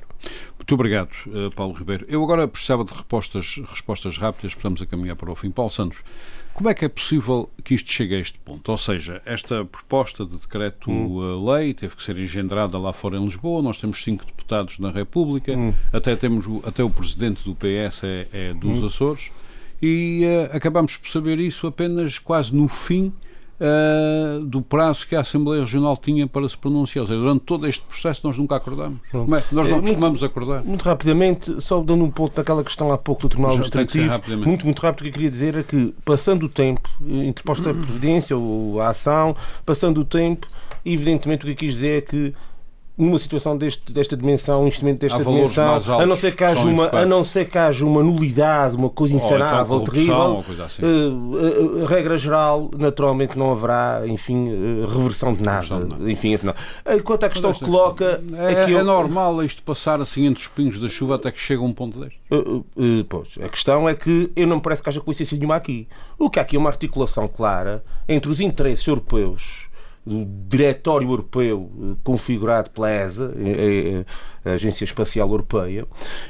[0.56, 2.04] Muito obrigado, uh, Paulo Ribeiro.
[2.08, 5.50] Eu agora precisava de respostas, respostas rápidas, estamos a caminhar para o fim.
[5.50, 5.98] Paulo Santos,
[6.54, 8.68] como é que é possível que isto chegue a este ponto?
[8.70, 11.74] Ou seja, esta proposta de decreto-lei hum.
[11.74, 15.72] teve que ser engendrada lá fora em Lisboa, nós temos cinco deputados na República, hum.
[15.92, 18.86] até, temos, até o presidente do PS é, é dos hum.
[18.86, 19.30] Açores,
[19.80, 23.12] e uh, acabamos por saber isso apenas quase no fim
[23.60, 27.02] uh, do prazo que a Assembleia Regional tinha para se pronunciar.
[27.02, 29.00] Ou seja, durante todo este processo nós nunca acordamos.
[29.12, 29.16] É?
[29.52, 30.64] Nós não é, costumamos acordar.
[30.64, 34.80] Muito rapidamente, só dando um ponto daquela questão há pouco do Tribunal Administrativo, muito, muito
[34.80, 38.80] rápido, o que eu queria dizer é que, passando o tempo, interposta a Previdência ou
[38.80, 39.34] a ação,
[39.64, 40.46] passando o tempo,
[40.84, 42.34] evidentemente o que eu quis dizer é que
[42.98, 46.88] numa situação deste, desta dimensão, um instrumento desta dimensão, a não, ser que haja uma,
[46.88, 50.82] a não ser que haja uma nulidade, uma coisa então insanável, então terrível, assim.
[50.82, 55.64] uh, uh, regra geral, naturalmente não haverá, enfim, uh, reversão de nada.
[55.64, 56.10] De nada.
[56.10, 56.56] Enfim, afinal.
[57.04, 58.20] Quanto à questão que coloca...
[58.32, 58.80] É, é, eu...
[58.80, 61.72] é, normal isto passar assim entre os pingos da chuva até que chega a um
[61.72, 62.18] ponto deste?
[63.08, 65.86] pois, a questão é que eu não me parece que haja coincidência nenhuma aqui.
[66.18, 69.67] O que há aqui é uma articulação clara entre os interesses europeus
[70.08, 74.04] do Diretório Europeu eh, configurado pela ESA, eh,
[74.44, 75.86] eh, a Agência Espacial Europeia,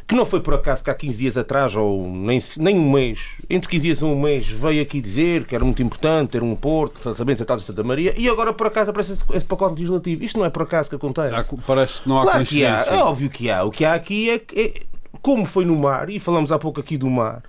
[0.06, 3.36] que não foi por acaso que há 15 dias atrás, ou nem, nem um mês,
[3.48, 6.56] entre 15 dias e um mês, veio aqui dizer que era muito importante ter um
[6.56, 10.24] porto, sabendo a de Santa Maria, e agora por acaso aparece esse, esse, pacote legislativo.
[10.24, 11.34] Isto não é por acaso que acontece.
[11.34, 13.62] Há, parece que não há claro que há, é óbvio que há.
[13.62, 14.82] O que há aqui é, é
[15.22, 17.42] como foi no mar, e falamos há pouco aqui do mar,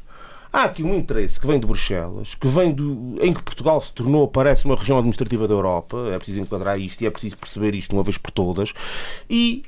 [0.52, 3.94] Há aqui um interesse que vem de Bruxelas, que vem do, em que Portugal se
[3.94, 6.10] tornou, parece, uma região administrativa da Europa.
[6.12, 8.74] É preciso enquadrar isto e é preciso perceber isto uma vez por todas.
[9.30, 9.64] E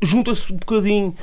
[0.00, 1.14] junta-se um bocadinho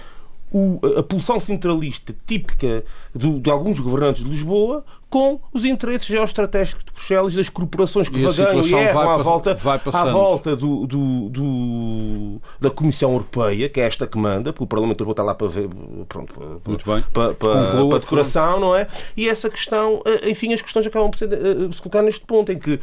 [0.52, 2.84] o, a pulsão centralista típica
[3.14, 8.10] do, de alguns governantes de Lisboa com os interesses geoestratégicos de Bruxelas e das corporações
[8.10, 9.58] que vagam e erram à volta,
[9.94, 14.68] à volta do, do, do, da Comissão Europeia, que é esta que manda, porque o
[14.68, 15.70] Parlamento Europeu está lá para ver,
[16.10, 17.04] pronto, Muito bem.
[17.14, 18.88] para, para, Conclua, para decoração, não é?
[19.16, 22.60] E essa questão, eh, enfim, as questões acabam por eh, se colocar neste ponto em
[22.60, 22.80] que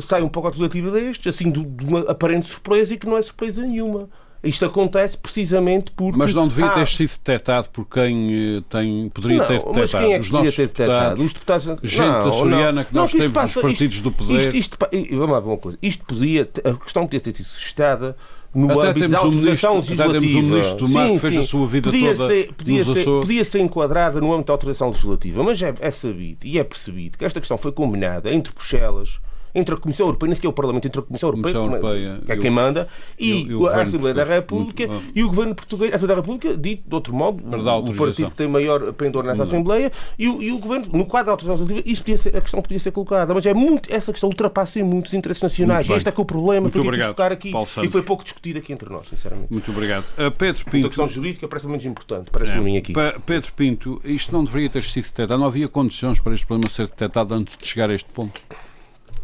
[0.00, 3.62] sai um pouco legislativo destes, assim, de uma aparente surpresa e que não é surpresa
[3.62, 4.08] nenhuma.
[4.42, 6.18] Isto acontece precisamente porque.
[6.18, 10.04] Mas não devia ter sido detectado por quem eh, tem, poderia não, ter detectado.
[10.04, 13.60] Quem é os nossos ter deputados, Os deputados gente não, açoriana que nós temos passa,
[13.60, 14.54] nos partidos isto, do poder.
[14.54, 14.78] Isto, isto,
[15.10, 15.78] vamos lá ver uma coisa.
[15.82, 16.48] Isto podia.
[16.64, 18.16] A questão podia ter sido suscitada
[18.54, 20.16] no até âmbito da autorização um legislativa.
[20.16, 22.84] Até temos um ministro do Mar que fez a sua vida podia toda ser, podia
[22.84, 26.64] ser, Podia ser enquadrada no âmbito da autorização legislativa, mas é, é sabido e é
[26.64, 29.18] percebido que esta questão foi combinada entre Bruxelas
[29.56, 32.32] entre a Comissão Europeia, nem sequer o Parlamento, entre a Comissão Europeia, Comissão Europeia que
[32.32, 32.88] é quem manda,
[33.18, 36.56] e, e a Assembleia da República muito, e o Governo Português, a Assembleia da República,
[36.56, 39.44] dito de outro modo, o partido que tem maior pendor nessa não.
[39.44, 42.40] Assembleia, e o, e o Governo, no quadro da autorização legislativa, isso podia ser, a
[42.40, 45.88] questão podia ser colocada, mas é muito, essa questão ultrapassa muitos interesses nacionais.
[45.88, 47.52] Este é que é o problema, muito foi obrigado, aqui
[47.82, 49.50] e foi pouco discutido aqui entre nós, sinceramente.
[49.50, 50.04] Muito obrigado.
[50.18, 50.86] Uh, Pedro Pinto.
[50.86, 52.62] A questão jurídica parece menos importante, parece-me é.
[52.62, 52.92] mim aqui.
[53.24, 56.86] Pedro Pinto, isto não deveria ter sido detectado, não havia condições para este problema ser
[56.86, 58.40] detectado antes de chegar a este ponto?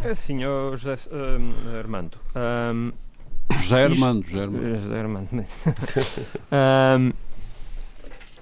[0.05, 2.19] É assim, oh, José uh, Armando.
[2.35, 2.93] Um,
[3.53, 4.81] José Armando, José Armando.
[4.81, 5.29] José Armando.
[6.99, 7.13] um,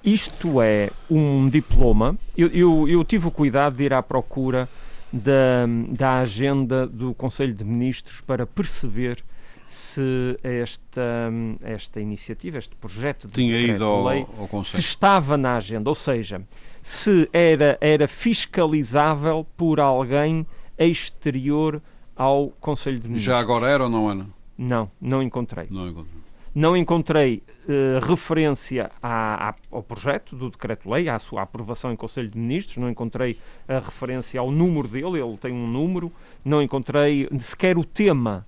[0.03, 2.17] isto é um diploma.
[2.35, 4.67] Eu, eu, eu, tive o cuidado de ir à procura
[5.13, 9.23] da, da agenda do Conselho de Ministros para perceber
[9.67, 11.31] se esta,
[11.61, 14.81] esta iniciativa, este projeto de Tinha ido ao, lei, ao Conselho.
[14.81, 16.41] se estava na agenda, ou seja,
[16.81, 20.45] se era, era fiscalizável por alguém
[20.85, 21.81] exterior
[22.15, 23.25] ao Conselho de Ministros.
[23.25, 24.25] Já agora era ou não era?
[24.57, 25.67] Não, não encontrei.
[25.69, 26.21] Não encontrei.
[26.53, 32.27] Não encontrei uh, referência à, à, ao projeto do decreto-lei, à sua aprovação em Conselho
[32.27, 36.11] de Ministros, não encontrei a referência ao número dele, ele tem um número,
[36.43, 38.45] não encontrei sequer o tema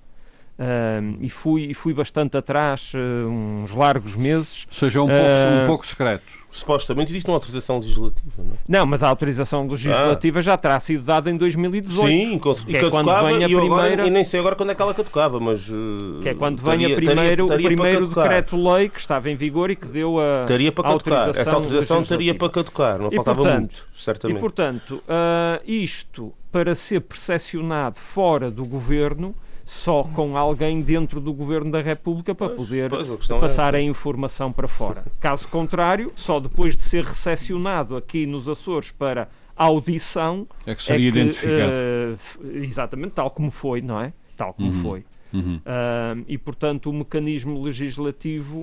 [0.54, 4.68] Uh, e fui, fui bastante atrás, uh, uns largos meses.
[4.68, 8.58] Ou seja, um pouco, um pouco secreto supostamente existe uma autorização legislativa, não é?
[8.68, 10.42] Não, mas a autorização legislativa ah.
[10.42, 12.08] já terá sido dada em 2018.
[12.08, 13.74] Sim, que é quando vem a primeira...
[13.74, 15.68] Agora, e nem sei agora quando é que ela caducava, mas...
[15.68, 19.76] Uh, que é quando vem a primeiro, o primeiro decreto-lei que estava em vigor e
[19.76, 21.30] que deu a Estaria para caducar.
[21.36, 24.38] Essa autorização estaria para caducar, não e, faltava portanto, muito, certamente.
[24.38, 29.36] E, portanto, uh, isto, para ser percepcionado fora do Governo
[29.74, 33.82] só com alguém dentro do Governo da República para poder pois, a passar é a
[33.82, 35.04] informação para fora.
[35.20, 41.10] Caso contrário, só depois de ser recepcionado aqui nos Açores para audição é que seria
[41.10, 41.74] é que, identificado.
[41.74, 44.14] Uh, exatamente, tal como foi, não é?
[44.38, 44.82] Tal como uhum.
[44.82, 45.06] foi.
[45.34, 45.58] Uhum.
[45.58, 48.62] Uh, e, portanto, o mecanismo legislativo,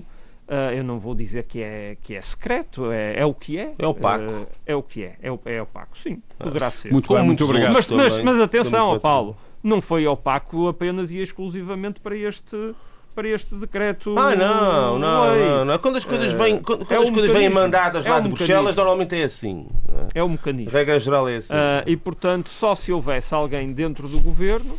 [0.49, 3.75] uh, eu não vou dizer que é, que é secreto, é, é o que é.
[3.79, 4.47] É opaco.
[4.65, 6.93] é o que é, é, é opaco, sim, poderá ser.
[6.93, 7.75] Muito bem, muito obrigado.
[7.75, 12.75] Mas, mas, mas atenção, Paulo não foi opaco apenas e exclusivamente para este
[13.15, 14.17] para este decreto.
[14.19, 15.79] Ah, não, não, não, não.
[15.79, 18.23] Quando as coisas vêm, é, quando, quando é as coisas vêm mandadas lá é um
[18.23, 19.67] de Bruxelas, normalmente é assim.
[20.15, 20.71] É, o mecanismo.
[20.71, 21.53] A regra geral é assim.
[21.53, 24.79] Uh, e portanto, só se houvesse alguém dentro do governo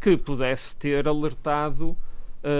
[0.00, 1.96] que pudesse ter alertado uh,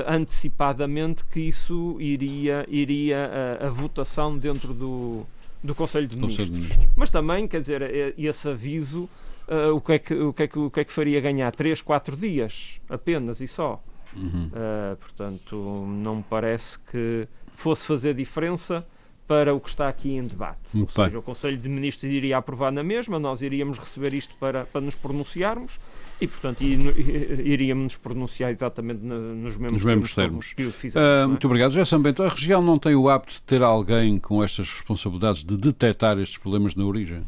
[0.08, 3.30] antecipadamente que isso iria, iria
[3.62, 5.26] uh, a votação dentro do,
[5.62, 6.48] do Conselho de Ministros.
[6.48, 6.96] Conselho de Ministros.
[6.96, 9.08] Mas também, quer dizer, esse aviso
[9.50, 11.50] uh, o, que é que, o, que é que, o que é que faria ganhar?
[11.50, 13.82] 3, 4 dias apenas e só.
[14.16, 14.46] Uhum.
[14.46, 18.84] Uh, portanto, não me parece que fosse fazer diferença
[19.30, 20.58] para o que está aqui em debate.
[20.74, 21.18] Muito Ou seja, bem.
[21.18, 24.96] o Conselho de Ministros iria aprovar na mesma, nós iríamos receber isto para, para nos
[24.96, 25.78] pronunciarmos
[26.20, 30.52] e, portanto, iríamos nos pronunciar exatamente nos mesmos, nos mesmos termos.
[30.52, 30.74] termos.
[30.74, 31.26] Fizemos, uh, é?
[31.26, 31.70] Muito obrigado.
[31.70, 35.56] José Sambento, a região não tem o hábito de ter alguém com estas responsabilidades de
[35.56, 37.22] detectar estes problemas na origem?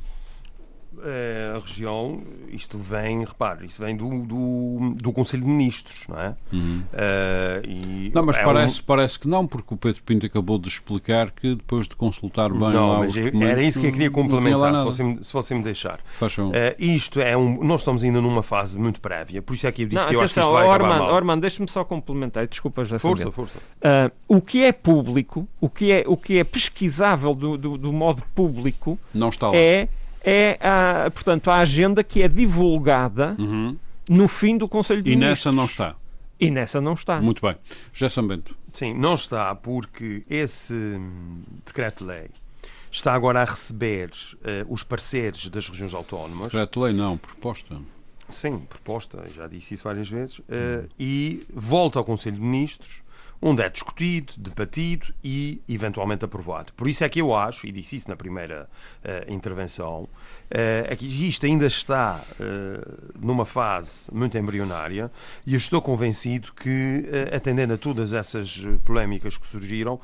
[1.04, 2.22] Eh, a região,
[2.52, 6.36] isto vem, repare, isto vem do, do, do Conselho de Ministros, não é?
[6.52, 6.84] Uhum.
[6.92, 8.84] Uh, não, mas é parece, um...
[8.84, 12.70] parece que não, porque o Pedro Pinto acabou de explicar que depois de consultar bem
[12.70, 15.62] não, lá os Era isso que eu queria complementar, se você, me, se você me
[15.62, 15.98] deixar.
[15.98, 17.64] Uh, isto é um...
[17.64, 20.14] Nós estamos ainda numa fase muito prévia, por isso é que eu disse não, que
[20.14, 21.14] eu acho que isto vai Orman, acabar mal.
[21.14, 23.58] Orman, deixa-me só complementar, desculpa já Força, força.
[23.58, 27.92] Uh, o que é público, o que é, o que é pesquisável do, do, do
[27.92, 28.96] modo público...
[29.12, 29.56] Não está lá.
[29.56, 29.88] É
[30.24, 33.76] é, a, portanto, a agenda que é divulgada uhum.
[34.08, 35.44] no fim do Conselho de e Ministros.
[35.44, 35.96] E nessa não está.
[36.40, 37.20] E nessa não está.
[37.20, 37.56] Muito bem.
[37.92, 38.56] Gerson Bento.
[38.72, 40.74] Sim, não está porque esse
[41.66, 42.30] decreto-lei
[42.90, 46.46] está agora a receber uh, os pareceres das regiões autónomas.
[46.46, 47.76] Decreto-lei não, proposta.
[48.30, 50.38] Sim, proposta, já disse isso várias vezes.
[50.38, 50.88] Uh, hum.
[50.98, 53.01] E volta ao Conselho de Ministros
[53.42, 56.72] onde é discutido, debatido e eventualmente aprovado.
[56.74, 58.70] Por isso é que eu acho, e disse isso na primeira
[59.04, 60.08] uh, intervenção,
[60.54, 65.10] é que isto ainda está uh, numa fase muito embrionária
[65.46, 69.98] e estou convencido que, atendendo a todas essas polémicas que surgiram,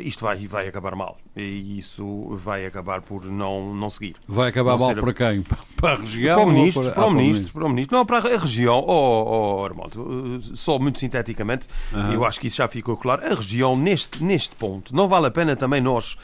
[0.00, 1.18] isto vai, vai acabar mal.
[1.36, 4.14] E isso vai acabar por não, não seguir.
[4.26, 5.00] Vai acabar mal ser...
[5.00, 5.42] para quem?
[5.76, 6.36] Para a região?
[6.36, 6.92] Para o ministro, para...
[6.92, 7.96] para, o ministro, para o ministro.
[7.96, 8.84] Não, para a região.
[8.86, 12.12] Oh, oh Armando, só muito sinteticamente, uhum.
[12.12, 13.24] eu acho que isso já ficou claro.
[13.24, 16.16] A região, neste, neste ponto, não vale a pena também nós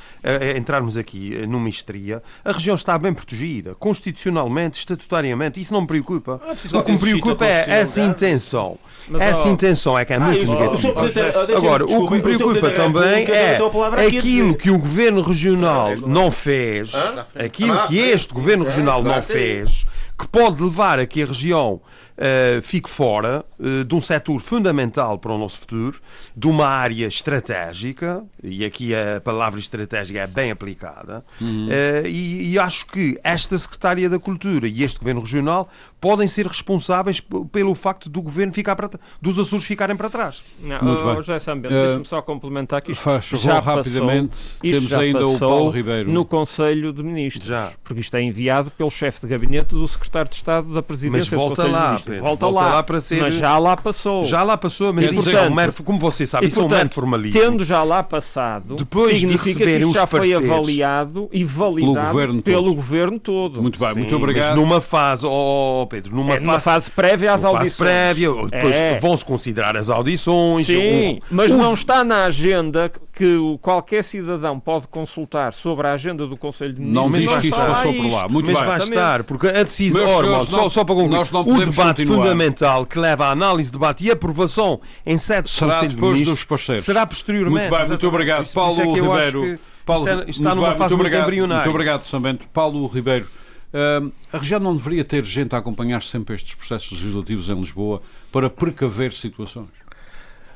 [0.57, 2.23] entrarmos aqui numa histeria.
[2.45, 5.61] A região está bem protegida, constitucionalmente, estatutariamente.
[5.61, 6.41] Isso não me preocupa.
[6.45, 8.79] Ah, o que me preocupa é essa intenção.
[9.09, 11.57] Mas, essa oh, intenção é que é ah, muito negativa.
[11.57, 13.59] Agora, o que me preocupa também é
[14.07, 16.93] aquilo que o governo regional não fez,
[17.35, 19.85] aquilo que este governo regional não fez,
[20.19, 21.81] que pode levar a que a região
[22.21, 26.01] uh, fique fora uh, de um setor fundamental para o nosso futuro,
[26.37, 31.69] de uma área estratégica, e aqui a palavra estratégica é bem aplicada, uhum.
[31.69, 35.69] uh, e, e, acho que esta Secretaria da Cultura e este Governo Regional
[36.01, 37.21] podem ser responsáveis
[37.53, 38.91] pelo facto do Governo ficar para
[39.21, 40.43] dos Açores ficarem para trás.
[40.63, 41.15] Não, Muito bem.
[41.17, 45.71] José Sambento, deixa-me só complementar que isto faz já rapidamente, passou, temos ainda o Paulo
[45.71, 46.11] Ribeiro.
[46.11, 47.73] No Conselho de Ministros, já.
[47.85, 51.29] porque isto é enviado pelo chefe de gabinete do Secretário de Estado da Presidência Mas
[51.29, 52.75] volta lá, Pedro, volta, volta lá.
[52.75, 52.83] lá.
[52.83, 53.21] para ser.
[53.21, 54.25] Mas já lá passou.
[54.25, 56.57] Já lá passou, mas e, isso portanto, é um mero, como você sabe, e, isso
[56.57, 57.41] portanto, é um mero formalismo.
[57.41, 62.43] Tendo já lá passado, depois de receber os já foi avaliado e validado pelo governo,
[62.43, 63.63] pelo governo todo.
[63.63, 64.57] Muito bem, Sim, muito obrigado.
[64.57, 67.73] numa fase, oh, Pedro, numa, é, fase, fase, prévia às audições.
[67.73, 68.99] Fase prévia, depois é.
[68.99, 70.67] vão-se considerar as audições.
[70.67, 72.91] Sim, o, mas o, não está na agenda
[73.21, 77.13] que qualquer cidadão pode consultar sobre a agenda do Conselho de Ministros.
[77.13, 78.27] Não diz que isso passou por lá.
[78.27, 78.67] Muito mas bem.
[78.67, 82.17] vai estar, porque a decisão, oh, só, só para concluir, o debate continuar.
[82.17, 86.39] fundamental que leva à análise, debate e aprovação em sede será Conselho depois de Ministros,
[86.39, 86.85] dos parceiros.
[86.87, 87.69] Será posteriormente.
[87.69, 88.45] Muito bem, muito obrigado.
[88.45, 89.61] Isso, Paulo isso é Ribeiro.
[89.85, 91.65] Paulo, está, está numa bem, fase muito, muito embrionária.
[91.65, 92.47] Muito obrigado, São Bento.
[92.55, 93.29] Paulo Ribeiro,
[93.73, 98.03] Uh, a região não deveria ter gente a acompanhar sempre estes processos legislativos em Lisboa
[98.33, 99.69] para precaver situações?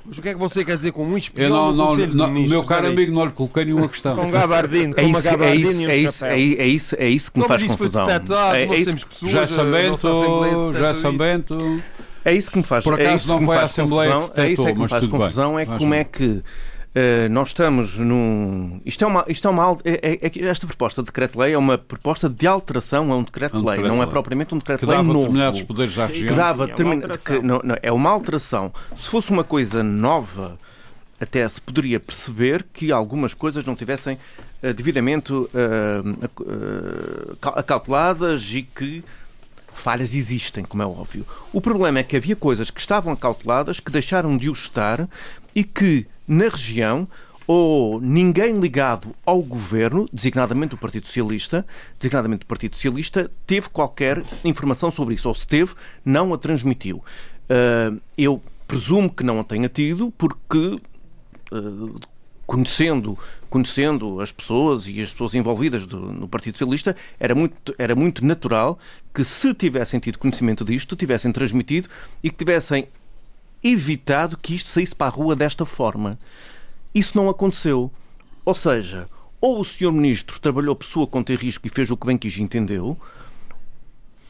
[0.07, 2.31] Mas o que é que você quer dizer com um espião eu não, não, não,
[2.31, 4.17] Meu caro amigo, não lhe coloquei nenhuma questão.
[4.17, 7.41] com gabardino, é isso, é isso, é isso, é isso, é isso, é isso que
[7.41, 8.07] me faz confusão.
[8.55, 11.83] é, é isso, pessoas, já Sambento, já Sambento...
[12.25, 13.73] É isso que me faz, Por acaso é isso não que me foi faz a
[13.73, 16.43] Assembleia confusão, é isso é que me faz confusão, é como é que
[16.95, 18.81] Uh, nós estamos num.
[18.85, 19.25] Isto é uma.
[19.27, 23.11] Isto é uma é, é, é esta proposta de decreto-lei é uma proposta de alteração
[23.11, 25.19] a um decreto-lei, um decreto não é propriamente um decreto-lei novo.
[25.19, 26.29] determinados poderes à região.
[26.29, 28.73] Que dava é, que, não, não, é uma alteração.
[28.97, 30.57] Se fosse uma coisa nova,
[31.21, 34.17] até se poderia perceber que algumas coisas não tivessem
[34.63, 35.49] uh, devidamente uh,
[37.43, 39.03] acauteladas e que
[39.73, 41.27] falhas existem, como é óbvio.
[41.53, 45.09] O problema é que havia coisas que estavam acauteladas, que deixaram de o estar
[45.55, 47.09] e que, na região,
[47.47, 51.65] ou ninguém ligado ao governo, designadamente o Partido Socialista,
[51.99, 55.75] designadamente o Partido Socialista, teve qualquer informação sobre isso, ou se teve,
[56.05, 57.05] não a transmitiu.
[57.45, 60.81] Uh, eu presumo que não a tenha tido, porque
[61.53, 62.01] uh,
[62.47, 63.19] conhecendo,
[63.51, 68.25] conhecendo as pessoas e as pessoas envolvidas do, no Partido Socialista, era muito, era muito
[68.25, 68.79] natural
[69.15, 71.89] que, se tivessem tido conhecimento disto, tivessem transmitido
[72.23, 72.89] e que tivessem
[73.65, 76.19] evitado que isto saísse para a rua desta forma.
[76.95, 77.91] Isso não aconteceu.
[78.45, 79.09] Ou seja,
[79.41, 79.91] ou o Sr.
[79.91, 80.79] Ministro trabalhou
[81.11, 82.97] conta e risco e fez o que bem quis entendeu,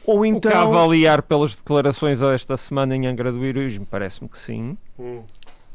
[0.05, 0.51] ou então...
[0.51, 4.77] O que a avaliar pelas declarações esta semana em Angra do Heroísmo, parece-me que sim.
[4.99, 5.23] Hum.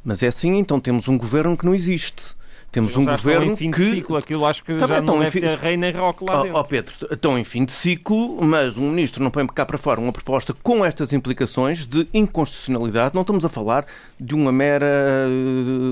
[0.04, 2.34] Mas é assim, então temos um governo que não existe.
[2.72, 3.78] Temos um governo fim que.
[3.78, 6.42] De ciclo, aquilo acho que Também já não deve ter rei nem rock lá oh,
[6.44, 6.58] dentro.
[6.58, 10.00] Oh Pedro, estão em fim de ciclo, mas um ministro não põe cá para fora
[10.00, 13.14] uma proposta com estas implicações de inconstitucionalidade.
[13.14, 13.86] Não estamos a falar
[14.18, 15.26] de uma mera,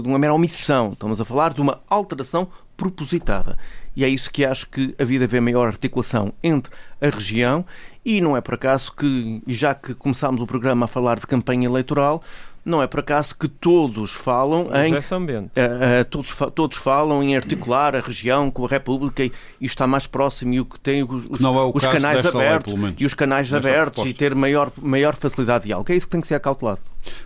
[0.03, 3.59] de uma mera omissão, estamos a falar de uma alteração propositada.
[3.97, 7.67] E é isso que acho que a vida vê maior articulação entre a região
[8.05, 11.67] e não é por acaso que, já que começámos o programa a falar de campanha
[11.67, 12.23] eleitoral,
[12.69, 14.95] não é por acaso que todos falam em.
[14.95, 19.87] Uh, uh, todos, todos falam em articular a região com a República e, e está
[19.87, 23.15] mais próximo e o que tem os, os, é os canais abertos lei, e os
[23.15, 24.11] canais abertos proposta.
[24.11, 25.91] e ter maior, maior facilidade de diálogo.
[25.91, 26.81] É isso que tem que ser acautelado.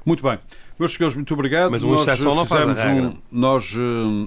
[0.04, 0.38] Muito bem.
[0.78, 1.70] Meus senhores, muito obrigado.
[1.70, 3.74] Mas uma exceção não faz a um, nós,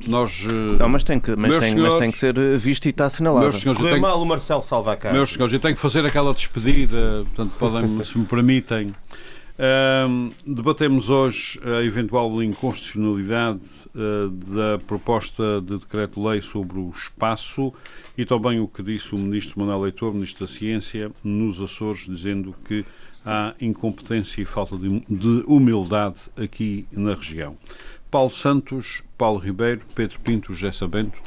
[0.07, 0.43] nós...
[0.79, 3.41] Não, mas tem que, mas tem, senhores, mas tem que ser visto e está assinalado.
[3.41, 5.11] Meus senhores, tenho, mal o Marcelo Salvacar.
[5.11, 8.93] Meus senhores, eu tenho que fazer aquela despedida, portanto, podem, se me permitem...
[9.57, 13.61] Um, debatemos hoje a eventual inconstitucionalidade
[13.95, 17.73] uh, da proposta de decreto-lei sobre o espaço
[18.17, 22.53] e também o que disse o Ministro Manuel Leitor, Ministro da Ciência, nos Açores, dizendo
[22.67, 22.85] que
[23.25, 27.57] há incompetência e falta de, de humildade aqui na região.
[28.11, 31.17] Paulo Santos, Paulo Ribeiro, Pedro Pinto, José Sabento,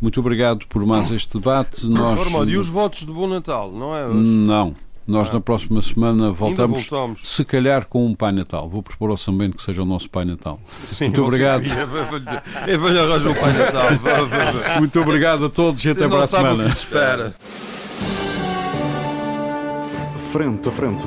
[0.00, 1.86] muito obrigado por mais este debate.
[1.86, 2.18] Nós...
[2.48, 4.06] e os votos de Bom Natal, não é?
[4.06, 4.20] Hoje?
[4.20, 4.74] Não.
[5.06, 6.88] Nós na próxima semana voltamos,
[7.22, 8.68] se calhar com um Pai Natal.
[8.68, 10.58] Vou propor ao São Bento que seja o nosso Pai Natal.
[10.90, 11.64] Sim, Muito obrigado.
[12.66, 13.88] Eu vou arranjar o Pai Natal.
[14.80, 16.66] Muito obrigado a todos e até para a semana.
[16.68, 17.34] espera.
[20.32, 21.06] Frente a frente.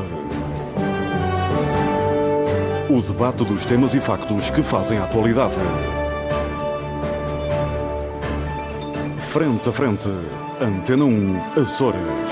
[2.90, 5.56] O debate dos temas e factos que fazem a atualidade.
[9.32, 10.08] Frente a frente.
[10.62, 12.27] Antena 1, Açores.